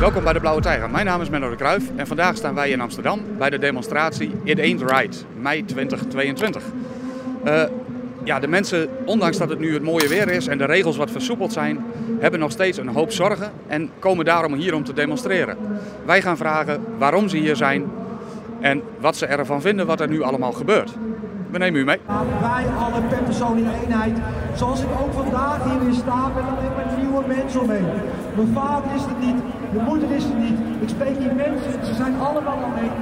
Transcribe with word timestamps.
Welkom 0.00 0.22
bij 0.24 0.32
de 0.32 0.40
Blauwe 0.40 0.60
Tijger. 0.60 0.90
Mijn 0.90 1.06
naam 1.06 1.20
is 1.20 1.28
Menno 1.28 1.50
de 1.50 1.56
Kruijf 1.56 1.90
en 1.96 2.06
vandaag 2.06 2.36
staan 2.36 2.54
wij 2.54 2.70
in 2.70 2.80
Amsterdam 2.80 3.20
bij 3.38 3.50
de 3.50 3.58
demonstratie 3.58 4.32
It 4.44 4.58
Ain't 4.58 4.80
Right, 4.80 5.24
mei 5.40 5.64
2022. 5.64 6.62
Uh, 7.44 7.62
ja, 8.24 8.38
de 8.38 8.48
mensen, 8.48 8.88
ondanks 9.04 9.38
dat 9.38 9.48
het 9.48 9.58
nu 9.58 9.72
het 9.72 9.82
mooie 9.82 10.08
weer 10.08 10.30
is 10.30 10.46
en 10.46 10.58
de 10.58 10.64
regels 10.64 10.96
wat 10.96 11.10
versoepeld 11.10 11.52
zijn, 11.52 11.84
hebben 12.18 12.40
nog 12.40 12.50
steeds 12.50 12.78
een 12.78 12.88
hoop 12.88 13.12
zorgen 13.12 13.52
en 13.66 13.90
komen 13.98 14.24
daarom 14.24 14.54
hier 14.54 14.74
om 14.74 14.84
te 14.84 14.92
demonstreren. 14.92 15.56
Wij 16.04 16.22
gaan 16.22 16.36
vragen 16.36 16.80
waarom 16.98 17.28
ze 17.28 17.36
hier 17.36 17.56
zijn 17.56 17.90
en 18.60 18.82
wat 18.98 19.16
ze 19.16 19.26
ervan 19.26 19.60
vinden 19.60 19.86
wat 19.86 20.00
er 20.00 20.08
nu 20.08 20.22
allemaal 20.22 20.52
gebeurt. 20.52 20.92
We 21.50 21.58
nemen 21.58 21.80
u 21.80 21.84
mee. 21.84 22.00
Wij 22.40 22.66
alle 22.78 23.02
per 23.02 23.22
persoon 23.22 23.58
in 23.58 23.68
eenheid. 23.84 24.18
Zoals 24.54 24.80
ik 24.80 24.88
ook 25.00 25.12
vandaag 25.12 25.64
hier 25.64 25.84
weer 25.84 25.94
sta, 25.94 26.30
ben 26.34 26.44
alleen 26.44 26.72
maar 26.76 26.98
nieuwe 26.98 27.24
mensen 27.26 27.60
omheen. 27.60 27.86
Mijn 28.34 28.52
vader 28.54 28.94
is 28.94 29.02
er 29.02 29.26
niet, 29.26 29.42
mijn 29.72 29.84
moeder 29.84 30.10
is 30.10 30.24
er 30.24 30.34
niet. 30.34 30.58
Ik 30.80 30.88
spreek 30.88 31.16
hier 31.18 31.34
mensen, 31.34 31.86
ze 31.86 31.94
zijn 31.94 32.20
allemaal 32.20 32.58
alleen. 32.58 32.92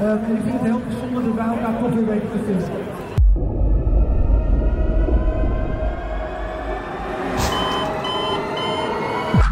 Uh, 0.00 0.10
en 0.10 0.36
ik 0.36 0.42
vind 0.42 0.52
het 0.52 0.62
heel 0.62 0.80
bijzonder 0.88 1.24
dat 1.24 1.34
wij 1.34 1.46
elkaar 1.46 1.78
toch 1.78 1.92
weer 1.92 2.06
weten 2.06 2.30
te 2.30 2.38
vinden. 2.44 2.68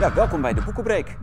Ja, 0.00 0.14
welkom 0.14 0.40
bij 0.40 0.54
de 0.54 0.62
Boekenbreek. 0.62 1.16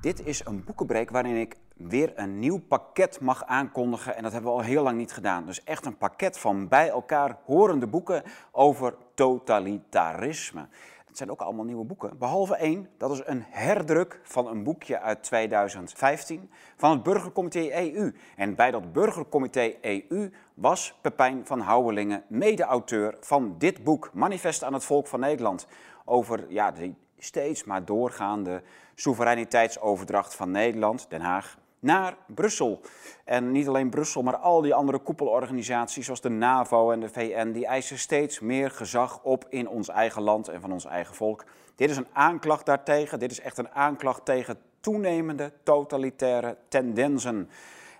Dit 0.00 0.26
is 0.26 0.44
een 0.44 0.64
boekenbreek 0.64 1.10
waarin 1.10 1.36
ik 1.36 1.56
weer 1.76 2.12
een 2.14 2.38
nieuw 2.38 2.58
pakket 2.58 3.20
mag 3.20 3.44
aankondigen. 3.44 4.16
En 4.16 4.22
dat 4.22 4.32
hebben 4.32 4.50
we 4.50 4.56
al 4.56 4.64
heel 4.64 4.82
lang 4.82 4.96
niet 4.96 5.12
gedaan. 5.12 5.46
Dus 5.46 5.64
echt 5.64 5.86
een 5.86 5.96
pakket 5.96 6.38
van 6.38 6.68
bij 6.68 6.88
elkaar 6.88 7.36
horende 7.44 7.86
boeken 7.86 8.22
over 8.52 8.94
totalitarisme. 9.14 10.68
Het 11.16 11.24
zijn 11.24 11.36
ook 11.38 11.46
allemaal 11.46 11.64
nieuwe 11.64 11.84
boeken. 11.84 12.18
Behalve 12.18 12.56
één, 12.56 12.88
dat 12.96 13.10
is 13.10 13.22
een 13.24 13.44
herdruk 13.48 14.20
van 14.22 14.46
een 14.46 14.64
boekje 14.64 15.00
uit 15.00 15.22
2015 15.22 16.50
van 16.76 16.90
het 16.90 17.02
Burgercomité 17.02 17.70
EU. 17.70 18.14
En 18.36 18.54
bij 18.54 18.70
dat 18.70 18.92
Burgercomité 18.92 19.74
EU 19.80 20.30
was 20.54 20.98
Pepijn 21.00 21.46
van 21.46 21.60
Houwelingen 21.60 22.24
mede-auteur 22.28 23.16
van 23.20 23.54
dit 23.58 23.84
boek, 23.84 24.10
Manifest 24.12 24.64
aan 24.64 24.72
het 24.72 24.84
Volk 24.84 25.06
van 25.06 25.20
Nederland. 25.20 25.66
Over 26.04 26.44
ja, 26.48 26.70
die 26.70 26.94
steeds 27.18 27.64
maar 27.64 27.84
doorgaande 27.84 28.62
soevereiniteitsoverdracht 28.94 30.34
van 30.34 30.50
Nederland, 30.50 31.10
Den 31.10 31.20
Haag, 31.20 31.58
naar 31.86 32.16
Brussel. 32.26 32.80
En 33.24 33.52
niet 33.52 33.68
alleen 33.68 33.90
Brussel, 33.90 34.22
maar 34.22 34.36
al 34.36 34.60
die 34.60 34.74
andere 34.74 34.98
koepelorganisaties 34.98 36.04
zoals 36.04 36.20
de 36.20 36.28
NAVO 36.28 36.90
en 36.90 37.00
de 37.00 37.08
VN, 37.08 37.52
die 37.52 37.66
eisen 37.66 37.98
steeds 37.98 38.40
meer 38.40 38.70
gezag 38.70 39.22
op 39.22 39.46
in 39.48 39.68
ons 39.68 39.88
eigen 39.88 40.22
land 40.22 40.48
en 40.48 40.60
van 40.60 40.72
ons 40.72 40.84
eigen 40.84 41.14
volk. 41.14 41.44
Dit 41.74 41.90
is 41.90 41.96
een 41.96 42.06
aanklacht 42.12 42.66
daartegen. 42.66 43.18
Dit 43.18 43.30
is 43.30 43.40
echt 43.40 43.58
een 43.58 43.70
aanklacht 43.70 44.24
tegen 44.24 44.58
toenemende 44.80 45.52
totalitaire 45.62 46.56
tendensen. 46.68 47.50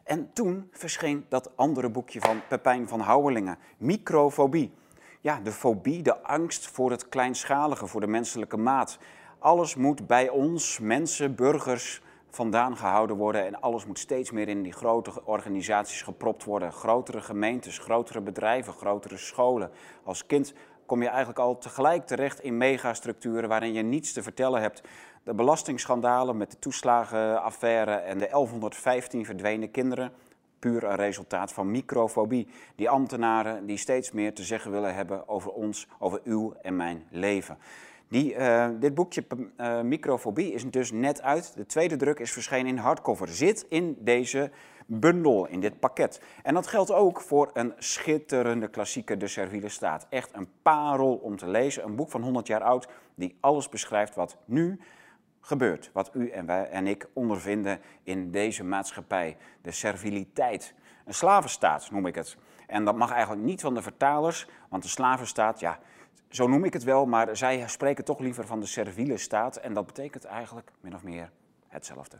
En 0.05 0.31
toen 0.33 0.69
verscheen 0.73 1.27
dat 1.28 1.56
andere 1.56 1.89
boekje 1.89 2.21
van 2.21 2.41
Pepijn 2.48 2.89
van 2.89 3.00
Houwelingen, 3.00 3.59
Microfobie. 3.78 4.73
Ja, 5.21 5.41
de 5.41 5.53
fobie, 5.53 6.03
de 6.03 6.23
angst 6.23 6.67
voor 6.67 6.91
het 6.91 7.09
kleinschalige, 7.09 7.87
voor 7.87 8.00
de 8.00 8.06
menselijke 8.06 8.56
maat. 8.56 8.98
Alles 9.39 9.75
moet 9.75 10.06
bij 10.06 10.28
ons, 10.28 10.78
mensen, 10.78 11.34
burgers, 11.34 12.03
vandaan 12.37 12.77
gehouden 12.77 13.17
worden. 13.17 13.47
En 13.47 13.61
alles 13.61 13.87
moet 13.87 13.98
steeds 13.98 14.31
meer 14.31 14.48
in 14.48 14.62
die 14.62 14.73
grote 14.73 15.25
organisaties 15.25 16.03
gepropt 16.03 16.45
worden. 16.45 16.73
Grotere 16.73 17.20
gemeentes, 17.20 17.78
grotere 17.78 18.20
bedrijven, 18.20 18.73
grotere 18.73 19.17
scholen. 19.17 19.70
Als 20.05 20.27
kind 20.27 20.55
kom 20.87 21.03
je 21.03 21.09
eigenlijk 21.09 21.39
al 21.39 21.59
tegelijk 21.59 22.06
terecht 22.06 22.41
in 22.41 22.56
megastructuren 22.56 23.48
waarin 23.48 23.73
je 23.73 23.83
niets 23.83 24.12
te 24.12 24.23
vertellen 24.23 24.61
hebt. 24.61 24.83
De 25.23 25.34
belastingschandalen 25.34 26.37
met 26.37 26.51
de 26.51 26.59
toeslagenaffaire 26.59 27.95
en 27.95 28.19
de 28.19 28.28
1115 28.31 29.25
verdwenen 29.25 29.71
kinderen. 29.71 30.12
Puur 30.59 30.84
een 30.84 30.97
resultaat 30.97 31.53
van 31.53 31.71
microfobie. 31.71 32.49
Die 32.77 32.91
ambtenaren 32.91 33.66
die 33.66 33.77
steeds 33.77 34.12
meer 34.12 34.34
te 34.34 34.43
zeggen 34.43 34.71
willen 34.71 34.94
hebben 34.94 35.28
over 35.28 35.50
ons, 35.50 35.88
over 35.99 36.21
uw 36.25 36.55
en 36.62 36.77
mijn 36.77 37.06
leven. 37.11 37.59
Die, 38.09 38.34
uh, 38.34 38.69
dit 38.81 38.94
boekje 38.94 39.25
uh, 39.56 39.81
Microfobie 39.81 40.53
is 40.53 40.71
dus 40.71 40.93
net 40.93 41.22
uit. 41.22 41.56
De 41.56 41.67
tweede 41.67 41.97
druk 41.97 42.19
is 42.19 42.33
verschenen 42.33 42.67
in 42.67 42.77
hardcover. 42.77 43.28
Zit 43.28 43.67
in 43.69 43.97
deze 44.00 44.50
bundel, 44.87 45.47
in 45.47 45.61
dit 45.61 45.81
pakket. 45.81 46.21
En 46.43 46.55
dat 46.55 46.67
geldt 46.67 46.93
ook 46.93 47.21
voor 47.21 47.50
een 47.53 47.75
schitterende 47.78 48.69
klassieker, 48.69 49.19
De 49.19 49.27
Serviele 49.27 49.69
Staat. 49.69 50.06
Echt 50.11 50.31
een 50.33 50.49
parel 50.62 51.15
om 51.15 51.37
te 51.37 51.49
lezen. 51.49 51.84
Een 51.84 51.97
boek 51.97 52.11
van 52.11 52.22
100 52.22 52.47
jaar 52.47 52.62
oud 52.62 52.89
die 53.15 53.37
alles 53.41 53.69
beschrijft 53.69 54.15
wat 54.15 54.37
nu 54.44 54.81
gebeurt. 55.41 55.91
Wat 55.93 56.11
u 56.15 56.28
en 56.28 56.47
wij 56.47 56.69
en 56.69 56.87
ik 56.87 57.09
ondervinden 57.12 57.81
in 58.03 58.31
deze 58.31 58.65
maatschappij. 58.65 59.37
De 59.62 59.71
serviliteit. 59.71 60.75
Een 61.05 61.15
slavenstaat 61.15 61.91
noem 61.91 62.06
ik 62.06 62.15
het. 62.15 62.37
En 62.67 62.84
dat 62.84 62.97
mag 62.97 63.12
eigenlijk 63.12 63.43
niet 63.43 63.61
van 63.61 63.75
de 63.75 63.83
vertalers, 63.83 64.47
want 64.69 64.83
de 64.83 64.88
slavenstaat, 64.88 65.61
ja, 65.61 65.78
zo 66.28 66.48
noem 66.48 66.64
ik 66.64 66.72
het 66.72 66.84
wel, 66.84 67.06
maar 67.06 67.37
zij 67.37 67.69
spreken 67.69 68.04
toch 68.04 68.19
liever 68.19 68.47
van 68.47 68.60
de 68.60 68.66
serviele 68.66 69.16
staat. 69.16 69.56
En 69.56 69.75
dat 69.75 69.87
betekent 69.87 70.25
eigenlijk 70.25 70.72
min 70.81 70.94
of 70.94 71.03
meer 71.03 71.31
hetzelfde. 71.69 72.16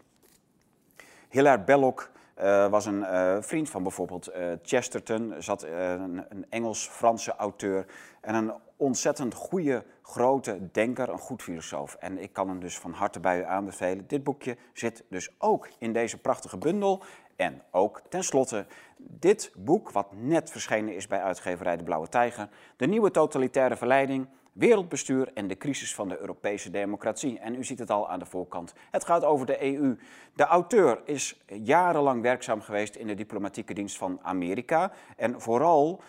Hilaire 1.29 1.63
Belloc 1.63 2.11
uh, 2.39 2.69
was 2.69 2.87
een 2.87 3.01
uh, 3.01 3.37
vriend 3.41 3.71
van 3.71 3.83
bijvoorbeeld 3.83 4.29
uh, 4.29 4.53
Chesterton, 4.63 5.35
zat, 5.39 5.63
een, 5.63 6.25
een 6.29 6.47
Engels-Franse 6.49 7.35
auteur 7.37 7.87
en 8.21 8.35
een 8.35 8.53
ontzettend 8.77 9.35
goede, 9.35 9.85
grote 10.03 10.71
denker, 10.73 11.09
een 11.09 11.19
goed 11.19 11.43
filosoof. 11.43 11.95
En 11.95 12.19
ik 12.19 12.33
kan 12.33 12.49
hem 12.49 12.61
dus 12.61 12.79
van 12.79 12.93
harte 12.93 13.21
bij 13.21 13.39
u 13.39 13.45
aanbevelen. 13.45 14.07
Dit 14.07 14.25
boekje 14.25 14.57
zit 14.73 15.05
dus 15.09 15.31
ook 15.39 15.69
in 15.79 15.93
deze 15.93 16.19
prachtige 16.19 16.59
bundel. 16.59 17.03
En 17.37 17.63
ook 17.71 18.03
tenslotte 18.09 18.67
dit 18.99 19.53
boek, 19.57 19.91
wat 19.91 20.13
net 20.13 20.51
verschenen 20.51 20.95
is 20.95 21.07
bij 21.07 21.23
uitgeverij 21.23 21.77
De 21.77 21.85
Blauwe 21.85 22.09
Tijger. 22.09 22.49
De 22.77 22.87
nieuwe 22.87 23.11
totalitaire 23.11 23.77
verleiding, 23.77 24.29
wereldbestuur 24.53 25.31
en 25.35 25.49
de 25.49 25.57
crisis 25.57 25.95
van 25.95 26.09
de 26.09 26.19
Europese 26.19 26.71
democratie. 26.71 27.39
En 27.39 27.55
u 27.55 27.65
ziet 27.65 27.79
het 27.79 27.91
al 27.91 28.11
aan 28.11 28.19
de 28.19 28.27
voorkant. 28.27 28.75
Het 28.91 29.05
gaat 29.05 29.25
over 29.25 29.47
de 29.47 29.63
EU. 29.63 29.99
De 30.35 30.45
auteur 30.45 31.01
is 31.05 31.41
jarenlang 31.47 32.23
werkzaam 32.23 32.61
geweest 32.61 32.95
in 32.95 33.07
de 33.07 33.15
diplomatieke 33.15 33.75
dienst 33.75 33.97
van 33.97 34.19
Amerika. 34.23 34.93
En 35.17 35.41
vooral 35.41 36.03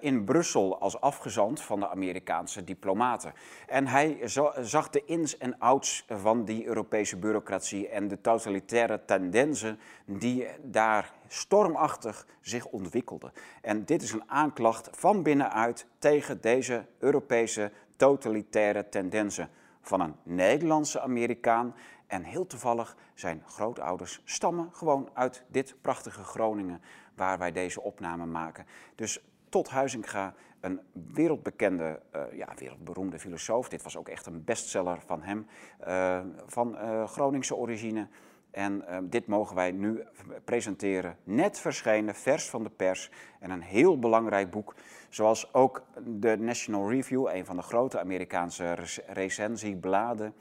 in 0.00 0.24
Brussel 0.24 0.80
als 0.80 1.00
afgezant 1.00 1.60
van 1.60 1.80
de 1.80 1.88
Amerikaanse 1.88 2.64
diplomaten. 2.64 3.32
En 3.66 3.86
hij 3.86 4.18
zag 4.60 4.90
de 4.90 5.04
ins 5.04 5.38
en 5.38 5.58
outs 5.58 6.04
van 6.08 6.44
die 6.44 6.66
Europese 6.66 7.16
bureaucratie 7.16 7.88
en 7.88 8.08
de 8.08 8.20
totalitaire 8.20 9.04
tendensen 9.04 9.78
die 10.04 10.46
daar 10.62 11.12
stormachtig 11.28 12.26
zich 12.40 12.66
ontwikkelden. 12.66 13.32
En 13.62 13.84
dit 13.84 14.02
is 14.02 14.12
een 14.12 14.30
aanklacht 14.30 14.88
van 14.92 15.22
binnenuit 15.22 15.86
tegen 15.98 16.40
deze 16.40 16.84
Europese 16.98 17.72
totalitaire 17.96 18.88
tendensen 18.88 19.50
van 19.80 20.00
een 20.00 20.14
Nederlandse 20.22 21.00
Amerikaan. 21.00 21.74
En 22.06 22.22
heel 22.22 22.46
toevallig 22.46 22.96
zijn 23.14 23.42
grootouders 23.46 24.20
stammen 24.24 24.68
gewoon 24.72 25.10
uit 25.12 25.44
dit 25.48 25.76
prachtige 25.80 26.22
Groningen 26.22 26.82
waar 27.14 27.38
wij 27.38 27.52
deze 27.52 27.82
opname 27.82 28.26
maken. 28.26 28.66
Dus 28.94 29.24
tot 29.48 29.68
Huizinga, 29.68 30.34
een 30.60 30.80
wereldbekende, 30.92 32.00
uh, 32.16 32.22
ja, 32.32 32.48
wereldberoemde 32.56 33.18
filosoof. 33.18 33.68
Dit 33.68 33.82
was 33.82 33.96
ook 33.96 34.08
echt 34.08 34.26
een 34.26 34.44
bestseller 34.44 35.00
van 35.06 35.22
hem, 35.22 35.46
uh, 35.88 36.20
van 36.46 36.74
uh, 36.74 37.08
Groningse 37.08 37.56
origine. 37.56 38.08
En 38.50 38.84
dit 39.02 39.26
mogen 39.26 39.56
wij 39.56 39.70
nu 39.70 40.02
presenteren. 40.44 41.16
Net 41.24 41.58
verschenen, 41.58 42.14
vers 42.14 42.48
van 42.48 42.62
de 42.62 42.70
pers. 42.70 43.10
En 43.40 43.50
een 43.50 43.62
heel 43.62 43.98
belangrijk 43.98 44.50
boek. 44.50 44.74
Zoals 45.08 45.54
ook 45.54 45.84
de 46.04 46.36
National 46.38 46.90
Review, 46.90 47.28
een 47.32 47.44
van 47.44 47.56
de 47.56 47.62
grote 47.62 48.00
Amerikaanse 48.00 48.76
recensiebladen, 49.06 50.34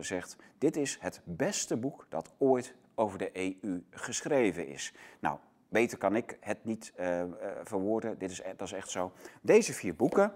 zegt. 0.00 0.36
Dit 0.58 0.76
is 0.76 0.98
het 1.00 1.20
beste 1.24 1.76
boek 1.76 2.06
dat 2.08 2.32
ooit 2.38 2.74
over 2.94 3.18
de 3.18 3.30
EU 3.32 3.82
geschreven 3.90 4.66
is. 4.66 4.94
Nou, 5.20 5.38
Beter 5.68 5.98
kan 5.98 6.16
ik 6.16 6.36
het 6.40 6.64
niet 6.64 6.92
uh, 7.00 7.20
uh, 7.20 7.26
verwoorden, 7.64 8.18
Dit 8.18 8.30
is, 8.30 8.40
e-, 8.40 8.54
dat 8.56 8.66
is 8.66 8.72
echt 8.72 8.90
zo. 8.90 9.12
Deze 9.40 9.72
vier 9.72 9.96
boeken 9.96 10.32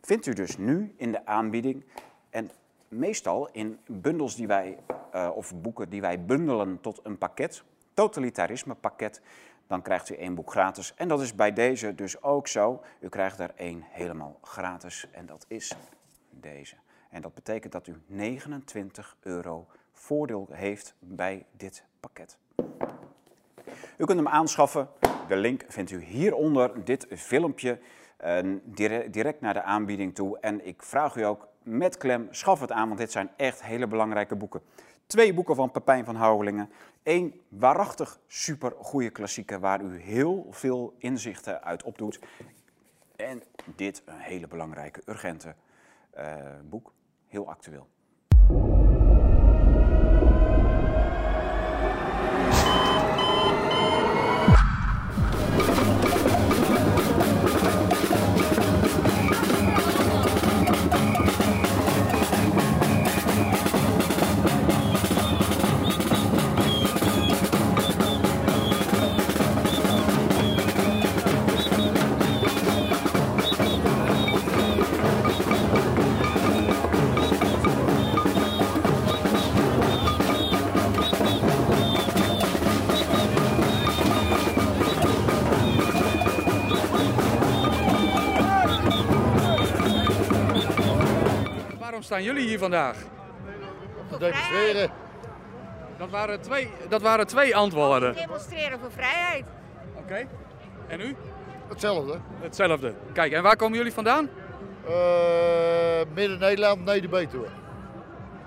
vindt 0.00 0.26
u 0.26 0.32
dus 0.32 0.58
nu 0.58 0.94
in 0.96 1.12
de 1.12 1.26
aanbieding. 1.26 1.84
En 2.30 2.50
meestal 2.88 3.48
in 3.52 3.78
bundels 3.86 4.36
die 4.36 4.46
wij, 4.46 4.78
uh, 5.14 5.30
of 5.34 5.54
boeken 5.54 5.88
die 5.88 6.00
wij 6.00 6.24
bundelen 6.24 6.80
tot 6.80 7.00
een 7.02 7.18
pakket, 7.18 7.62
totalitarisme 7.94 8.74
pakket, 8.74 9.20
dan 9.66 9.82
krijgt 9.82 10.10
u 10.10 10.14
één 10.14 10.34
boek 10.34 10.50
gratis. 10.50 10.94
En 10.94 11.08
dat 11.08 11.20
is 11.20 11.34
bij 11.34 11.52
deze 11.52 11.94
dus 11.94 12.22
ook 12.22 12.48
zo. 12.48 12.82
U 13.00 13.08
krijgt 13.08 13.38
er 13.38 13.52
één 13.56 13.82
helemaal 13.88 14.38
gratis 14.42 15.08
en 15.10 15.26
dat 15.26 15.44
is 15.48 15.76
deze. 16.30 16.76
En 17.10 17.22
dat 17.22 17.34
betekent 17.34 17.72
dat 17.72 17.86
u 17.86 18.00
29 18.06 19.16
euro 19.20 19.66
voordeel 19.92 20.48
heeft 20.50 20.94
bij 20.98 21.46
dit 21.56 21.84
pakket. 22.00 22.38
U 23.96 24.04
kunt 24.04 24.18
hem 24.18 24.28
aanschaffen. 24.28 24.88
De 25.28 25.36
link 25.36 25.64
vindt 25.68 25.90
u 25.90 26.02
hieronder 26.02 26.84
dit 26.84 27.06
filmpje 27.10 27.78
direct 29.06 29.40
naar 29.40 29.54
de 29.54 29.62
aanbieding 29.62 30.14
toe. 30.14 30.38
En 30.40 30.66
ik 30.66 30.82
vraag 30.82 31.16
u 31.16 31.22
ook 31.22 31.48
met 31.62 31.96
klem, 31.96 32.28
schaf 32.30 32.60
het 32.60 32.72
aan, 32.72 32.86
want 32.86 33.00
dit 33.00 33.12
zijn 33.12 33.30
echt 33.36 33.62
hele 33.62 33.86
belangrijke 33.86 34.36
boeken. 34.36 34.60
Twee 35.06 35.34
boeken 35.34 35.54
van 35.54 35.70
Pepijn 35.70 36.04
van 36.04 36.16
Houwelingen. 36.16 36.70
Eén 37.02 37.40
waarachtig 37.48 38.18
super 38.26 38.72
goede 38.78 39.10
klassieker 39.10 39.60
waar 39.60 39.80
u 39.80 40.00
heel 40.00 40.46
veel 40.50 40.94
inzichten 40.98 41.62
uit 41.62 41.82
opdoet. 41.82 42.20
En 43.16 43.42
dit 43.76 44.02
een 44.04 44.18
hele 44.18 44.48
belangrijke, 44.48 45.02
urgente 45.06 45.54
uh, 46.18 46.34
boek. 46.64 46.92
Heel 47.26 47.48
actueel. 47.48 47.86
Staan 92.06 92.22
jullie 92.22 92.46
hier 92.46 92.58
vandaag? 92.58 92.96
Om 94.00 94.08
te 94.08 94.18
demonstreren. 94.18 94.90
Dat 95.98 96.10
waren 96.10 96.40
twee, 96.40 96.70
dat 96.88 97.02
waren 97.02 97.26
twee 97.26 97.56
antwoorden. 97.56 98.14
Demonstreren 98.14 98.78
voor 98.78 98.90
vrijheid. 98.90 99.44
Oké. 99.96 100.26
En 100.86 101.00
u? 101.00 101.16
Hetzelfde. 101.68 102.18
Hetzelfde. 102.40 102.94
Kijk, 103.12 103.32
en 103.32 103.42
waar 103.42 103.56
komen 103.56 103.76
jullie 103.76 103.92
vandaan? 103.92 104.28
Uh, 104.88 104.94
Midden-Nederland, 106.14 106.84
Neder-Betuwe. 106.84 107.46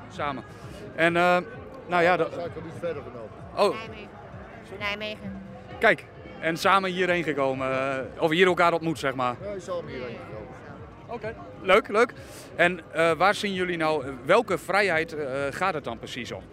Samen. 0.10 0.44
En 0.96 1.16
uh, 1.16 1.38
nou 1.88 2.04
ja... 2.04 2.18
Dat 2.18 2.28
ik 2.28 2.56
er 2.56 2.64
niet 2.64 2.74
verder 2.80 3.04
genomen. 3.04 3.30
Oh. 3.56 3.78
Nijmegen. 3.78 4.10
Nijmegen. 4.80 5.42
Kijk, 5.80 6.06
en 6.40 6.58
samen 6.58 6.92
hierheen 6.92 7.24
gekomen. 7.24 7.72
Uh, 7.72 8.24
of 8.24 8.30
hier 8.30 8.48
elkaar 8.48 8.74
ontmoet, 8.74 9.00
zeg 9.00 9.16
maar. 9.16 9.36
Ja, 9.42 9.60
samen 9.60 9.88
hierheen 9.88 10.18
gekomen. 10.28 10.49
Oké, 11.12 11.36
leuk, 11.62 11.88
leuk. 11.88 12.14
En 12.56 12.80
uh, 12.96 13.12
waar 13.12 13.36
zien 13.36 13.54
jullie 13.54 13.78
nou, 13.78 14.06
welke 14.26 14.58
vrijheid 14.58 15.14
uh, 15.14 15.22
gaat 15.50 15.74
het 15.74 15.84
dan 15.84 15.98
precies 15.98 16.32
om? 16.32 16.44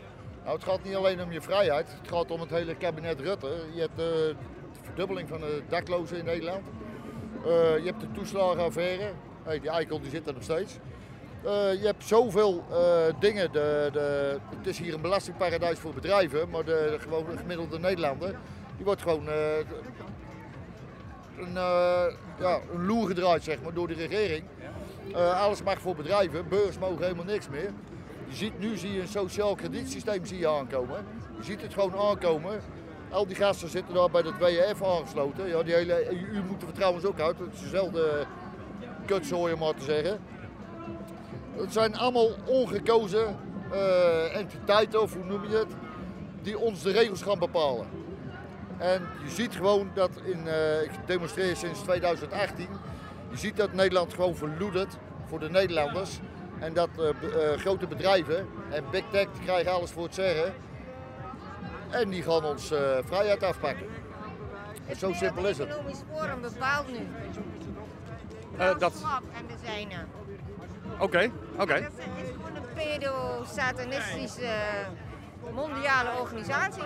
Nou, 0.45 0.57
het 0.57 0.65
gaat 0.65 0.85
niet 0.85 0.95
alleen 0.95 1.23
om 1.23 1.33
je 1.33 1.41
vrijheid, 1.41 1.89
het 2.01 2.09
gaat 2.11 2.31
om 2.31 2.41
het 2.41 2.51
hele 2.51 2.75
kabinet 2.75 3.21
Rutte. 3.21 3.51
Je 3.75 3.81
hebt 3.81 3.97
de 3.97 4.35
verdubbeling 4.83 5.29
van 5.29 5.41
de 5.41 5.63
daklozen 5.69 6.19
in 6.19 6.25
Nederland. 6.25 6.65
je 7.45 7.83
hebt 7.85 8.01
de 8.01 8.13
toeslagenaffaire, 8.13 9.13
hey, 9.43 9.61
die 9.61 9.71
eikel 9.71 10.01
die 10.01 10.11
zit 10.11 10.27
er 10.27 10.33
nog 10.33 10.43
steeds. 10.43 10.79
je 11.81 11.83
hebt 11.83 12.05
zoveel 12.05 12.65
dingen, 13.21 13.53
de, 13.53 13.89
de, 13.93 14.39
het 14.57 14.67
is 14.67 14.79
hier 14.79 14.95
een 14.95 15.01
belastingparadijs 15.01 15.79
voor 15.79 15.95
bedrijven, 15.95 16.51
maar 16.51 16.65
de, 16.65 16.89
de 16.91 16.99
gewone 17.01 17.37
gemiddelde 17.37 17.79
Nederlander, 17.79 18.35
die 18.77 18.85
wordt 18.85 19.03
gewoon 19.03 19.29
een, 21.39 21.57
ja, 22.39 22.61
een 22.73 22.87
loer 22.87 23.07
gedraaid 23.07 23.45
zeg 23.45 23.63
maar, 23.63 23.75
door 23.75 23.89
de 23.89 23.95
regering. 23.95 24.45
Uh, 25.11 25.43
alles 25.43 25.63
mag 25.63 25.81
voor 25.81 25.95
bedrijven, 25.95 26.49
burgers 26.49 26.79
mogen 26.79 27.03
helemaal 27.03 27.25
niks 27.25 27.49
meer. 27.49 27.73
Je 28.29 28.35
ziet, 28.35 28.59
nu 28.59 28.77
zie 28.77 28.93
je 28.93 29.01
een 29.01 29.09
sociaal 29.09 29.55
kredietsysteem 29.55 30.27
zie 30.27 30.39
je 30.39 30.49
aankomen. 30.49 31.07
Je 31.37 31.45
ziet 31.45 31.63
het 31.63 31.73
gewoon 31.73 31.99
aankomen. 31.99 32.61
Al 33.11 33.27
die 33.27 33.37
gasten 33.37 33.69
zitten 33.69 33.95
daar 33.95 34.11
bij 34.11 34.23
het 34.23 34.39
WEF 34.39 34.83
aangesloten. 34.83 35.49
Ja, 35.49 35.63
die 35.63 35.75
hele, 35.75 36.09
u 36.33 36.43
moet 36.49 36.63
er 36.63 36.73
trouwens 36.73 37.05
ook 37.05 37.21
uit, 37.21 37.39
het 37.39 37.53
is 37.55 37.61
dezelfde 37.61 38.27
kutzooi 39.07 39.57
maar 39.57 39.75
te 39.75 39.85
zeggen. 39.85 40.19
Het 41.57 41.73
zijn 41.73 41.97
allemaal 41.97 42.31
ongekozen 42.45 43.37
uh, 43.73 44.37
entiteiten, 44.37 45.03
of 45.03 45.15
hoe 45.15 45.25
noem 45.25 45.43
je 45.49 45.57
het, 45.57 45.69
die 46.43 46.59
ons 46.59 46.83
de 46.83 46.91
regels 46.91 47.23
gaan 47.23 47.39
bepalen. 47.39 47.87
En 48.79 49.09
je 49.25 49.31
ziet 49.31 49.55
gewoon 49.55 49.91
dat 49.95 50.11
in, 50.25 50.47
uh, 50.47 50.83
ik 50.83 50.91
demonstreer 51.07 51.57
sinds 51.57 51.81
2018, 51.81 52.69
je 53.31 53.37
ziet 53.37 53.57
dat 53.57 53.73
Nederland 53.73 54.15
gewoon 54.15 54.37
verloedert 54.37 54.97
voor 55.27 55.39
de 55.39 55.51
Nederlanders. 55.51 56.21
En 56.59 56.75
dat 56.75 56.89
uh, 56.99 57.05
uh, 57.05 57.59
grote 57.59 57.87
bedrijven 57.87 58.49
en 58.71 58.85
Big 58.91 59.05
Tech 59.11 59.27
krijgen 59.45 59.73
alles 59.73 59.91
voor 59.91 60.05
het 60.05 60.15
zeggen. 60.15 60.55
En 61.91 62.11
die 62.11 62.23
gaan 62.23 62.45
ons 62.45 62.73
vrijheid 63.05 63.43
afpakken. 63.43 63.87
En 64.87 64.97
zo 64.97 65.13
simpel 65.13 65.47
is 65.47 65.59
het. 65.59 65.69
Het 65.69 65.77
economisch 65.77 66.03
forum 66.13 66.41
bepaalt 66.41 66.89
nu. 66.93 67.09
dat... 68.79 69.05
en 69.33 69.47
de 69.47 69.55
zijne. 69.65 70.05
Oké, 70.93 71.03
okay, 71.05 71.33
oké. 71.53 71.63
Okay. 71.63 71.83
Dat 71.83 71.91
is 71.99 72.31
gewoon 72.31 72.57
een 72.57 72.73
pedo-satanistische 72.75 74.53
mondiale 75.55 76.21
organisatie. 76.21 76.83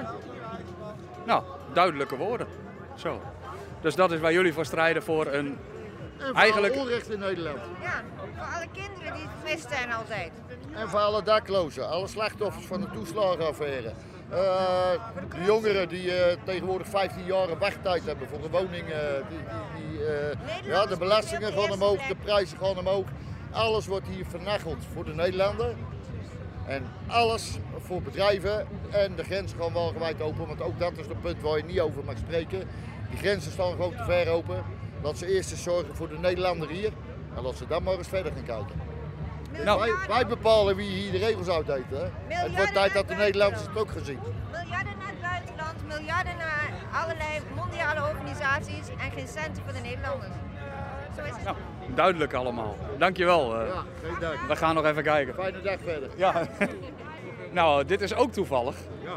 Nou, 1.26 1.42
duidelijke 1.72 2.16
woorden. 2.16 2.46
Zo. 2.94 3.20
Dus 3.80 3.94
dat 3.94 4.12
is 4.12 4.20
waar 4.20 4.32
jullie 4.32 4.52
voor 4.52 4.64
strijden 4.64 5.02
voor 5.02 5.26
een... 5.26 5.58
En 6.18 6.26
voor 6.26 6.36
eigenlijk... 6.36 6.76
onrecht 6.76 7.10
in 7.10 7.18
Nederland. 7.18 7.58
Ja, 7.82 8.02
voor 8.16 8.44
alle 8.54 8.66
kinderen 8.72 9.14
die 9.14 9.52
het 9.52 9.66
zijn 9.70 9.92
altijd. 9.92 10.30
En 10.74 10.88
voor 10.88 11.00
alle 11.00 11.22
daklozen, 11.22 11.88
alle 11.88 12.06
slachtoffers 12.06 12.66
van 12.66 12.80
de 12.80 12.90
toeslagenaffaire. 12.90 13.92
Uh, 14.32 14.92
de 15.30 15.44
jongeren 15.44 15.88
die 15.88 16.06
uh, 16.06 16.24
tegenwoordig 16.44 16.86
15 16.88 17.24
jaar 17.24 17.58
wachttijd 17.58 18.04
hebben 18.04 18.28
voor 18.28 18.44
een 18.44 18.50
woning. 18.50 18.88
Uh, 18.88 18.96
die, 19.28 19.38
die, 19.74 19.98
die 20.62 20.70
ja, 20.70 20.86
de 20.86 20.96
belastingen 20.96 21.52
gaan 21.52 21.70
omhoog, 21.70 22.06
de 22.06 22.14
prijzen 22.14 22.58
gaan 22.58 22.78
omhoog. 22.78 23.06
Alles 23.50 23.86
wordt 23.86 24.06
hier 24.06 24.24
vernacheld 24.26 24.84
voor 24.92 25.04
de 25.04 25.14
Nederlander. 25.14 25.74
En 26.66 26.86
alles 27.06 27.58
voor 27.78 28.02
bedrijven 28.02 28.66
en 28.90 29.16
de 29.16 29.24
grenzen 29.24 29.58
gaan 29.58 29.72
wel 29.72 29.88
gewijd 29.88 30.20
open, 30.20 30.46
want 30.46 30.62
ook 30.62 30.78
dat 30.78 30.92
is 30.98 31.06
het 31.06 31.20
punt 31.20 31.42
waar 31.42 31.56
je 31.56 31.64
niet 31.64 31.80
over 31.80 32.04
mag 32.04 32.16
spreken. 32.16 32.68
Die 33.10 33.18
grenzen 33.18 33.52
staan 33.52 33.70
gewoon 33.70 33.96
te 33.96 34.04
ver 34.04 34.28
open. 34.28 34.64
Dat 35.02 35.18
ze 35.18 35.34
eerst 35.34 35.50
eens 35.50 35.62
zorgen 35.62 35.96
voor 35.96 36.08
de 36.08 36.18
Nederlander 36.18 36.68
hier 36.68 36.92
en 37.36 37.42
dat 37.42 37.56
ze 37.56 37.66
dan 37.66 37.82
maar 37.82 37.94
eens 37.94 38.08
verder 38.08 38.32
gaan 38.32 38.44
kijken. 38.44 38.80
Nou, 39.64 39.80
wij, 39.80 40.08
wij, 40.08 40.26
bepalen 40.26 40.76
wie 40.76 40.88
hier 40.88 41.12
de 41.12 41.18
regels 41.18 41.48
uitdeed. 41.48 41.84
Hè? 41.88 42.34
Het 42.34 42.56
wordt 42.56 42.72
tijd 42.72 42.92
dat 42.92 43.08
de 43.08 43.14
Nederlanders 43.14 43.62
het 43.62 43.78
ook 43.78 43.90
gaan 43.90 44.04
zien. 44.04 44.18
Miljarden 44.50 44.98
naar 44.98 45.08
het 45.08 45.20
buitenland, 45.20 45.86
miljarden 45.86 46.36
naar 46.36 46.70
allerlei 46.92 47.40
mondiale 47.54 48.08
organisaties 48.08 48.88
en 48.88 49.10
geen 49.16 49.28
centen 49.28 49.62
voor 49.64 49.72
de 49.72 49.80
Nederlanders. 49.80 50.34
Zo 51.16 51.22
is 51.22 51.30
het. 51.30 51.44
Nou, 51.44 51.56
duidelijk 51.94 52.32
allemaal. 52.34 52.76
Dankjewel. 52.98 53.60
Uh, 53.60 53.66
ja, 53.66 53.84
geen 54.02 54.20
dank. 54.20 54.40
We 54.48 54.56
gaan 54.56 54.74
nog 54.74 54.84
even 54.84 55.02
kijken. 55.02 55.34
Fijne 55.34 55.60
dag 55.60 55.78
verder. 55.84 56.08
Ja. 56.16 56.48
nou, 57.52 57.84
dit 57.84 58.00
is 58.00 58.14
ook 58.14 58.32
toevallig. 58.32 58.76
Ja. 59.04 59.16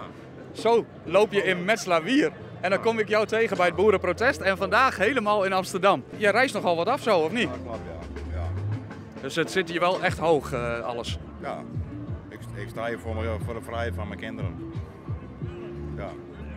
Zo 0.51 0.86
loop 1.03 1.32
je 1.32 1.44
in 1.44 1.65
Metzlawier. 1.65 2.32
En 2.62 2.70
dan 2.70 2.82
kom 2.82 3.00
ik 3.00 3.08
jou 3.08 3.25
tegen 3.25 3.58
bij 3.58 3.65
het 3.65 3.75
boerenprotest. 3.75 4.42
En 4.42 4.58
vandaag 4.58 4.98
helemaal 4.98 5.44
in 5.44 5.53
Amsterdam. 5.53 6.03
Je 6.18 6.30
reist 6.30 6.53
nogal 6.53 6.75
wat 6.75 6.88
af 6.88 7.01
zo, 7.01 7.20
of 7.20 7.32
niet? 7.32 7.50
Ja, 7.50 7.58
klopt, 7.63 7.80
ja. 7.86 8.38
ja. 8.38 8.48
Dus 9.22 9.36
het 9.36 9.51
zit 9.51 9.70
hier 9.70 9.80
wel 9.80 10.03
echt 10.03 10.18
hoog, 10.18 10.53
uh, 10.53 10.80
alles. 10.80 11.18
Ja. 11.42 11.63
Ik, 12.30 12.39
ik 12.56 12.70
sta 12.70 12.86
hier 12.86 13.00
voor, 13.00 13.15
voor 13.46 13.53
de 13.53 13.62
vrijheid 13.62 13.96
van 13.96 14.08
mijn 14.08 14.20
kinderen. 14.20 14.74
Ja. 15.98 16.10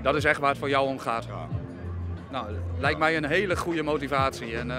Dat 0.03 0.15
is 0.15 0.25
echt 0.25 0.41
waar 0.41 0.51
het 0.51 0.59
voor 0.59 0.69
jou 0.69 0.87
om 0.87 0.99
gaat. 0.99 1.25
Ja. 1.25 1.49
Nou, 2.31 2.47
lijkt 2.79 2.99
mij 2.99 3.17
een 3.17 3.25
hele 3.25 3.57
goede 3.57 3.83
motivatie. 3.83 4.57
En 4.57 4.69
uh, 4.69 4.77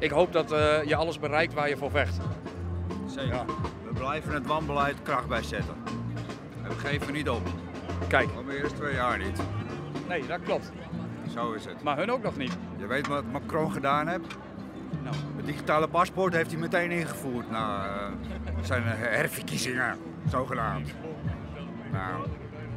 ik 0.00 0.10
hoop 0.10 0.32
dat 0.32 0.52
uh, 0.52 0.84
je 0.84 0.96
alles 0.96 1.18
bereikt 1.18 1.54
waar 1.54 1.68
je 1.68 1.76
voor 1.76 1.90
vecht. 1.90 2.18
Zeker. 3.06 3.34
Ja. 3.34 3.44
We 3.84 3.92
blijven 3.92 4.34
het 4.34 4.46
wanbeleid 4.46 5.02
kracht 5.02 5.28
bijzetten. 5.28 5.74
En 6.62 6.68
we 6.68 6.74
geven 6.74 7.12
niet 7.12 7.28
op. 7.28 7.42
Kijk. 8.08 8.28
Al 8.36 8.42
meer 8.42 8.72
twee 8.72 8.94
jaar 8.94 9.18
niet. 9.18 9.40
Nee, 10.08 10.26
dat 10.26 10.40
klopt. 10.42 10.72
Zo 11.34 11.52
is 11.52 11.64
het. 11.64 11.82
Maar 11.82 11.96
hun 11.96 12.10
ook 12.10 12.22
nog 12.22 12.36
niet. 12.36 12.56
Je 12.76 12.86
weet 12.86 13.06
wat 13.06 13.24
Macron 13.32 13.72
gedaan 13.72 14.08
heeft? 14.08 14.36
Nou. 15.02 15.16
Het 15.36 15.46
digitale 15.46 15.88
paspoort 15.88 16.34
heeft 16.34 16.50
hij 16.50 16.60
meteen 16.60 16.90
ingevoerd 16.90 17.50
na 17.50 17.86
uh, 17.86 18.02
zijn 18.62 18.82
herverkiezingen, 18.86 19.98
zogenaamd. 20.28 20.94
Nou, 21.92 22.26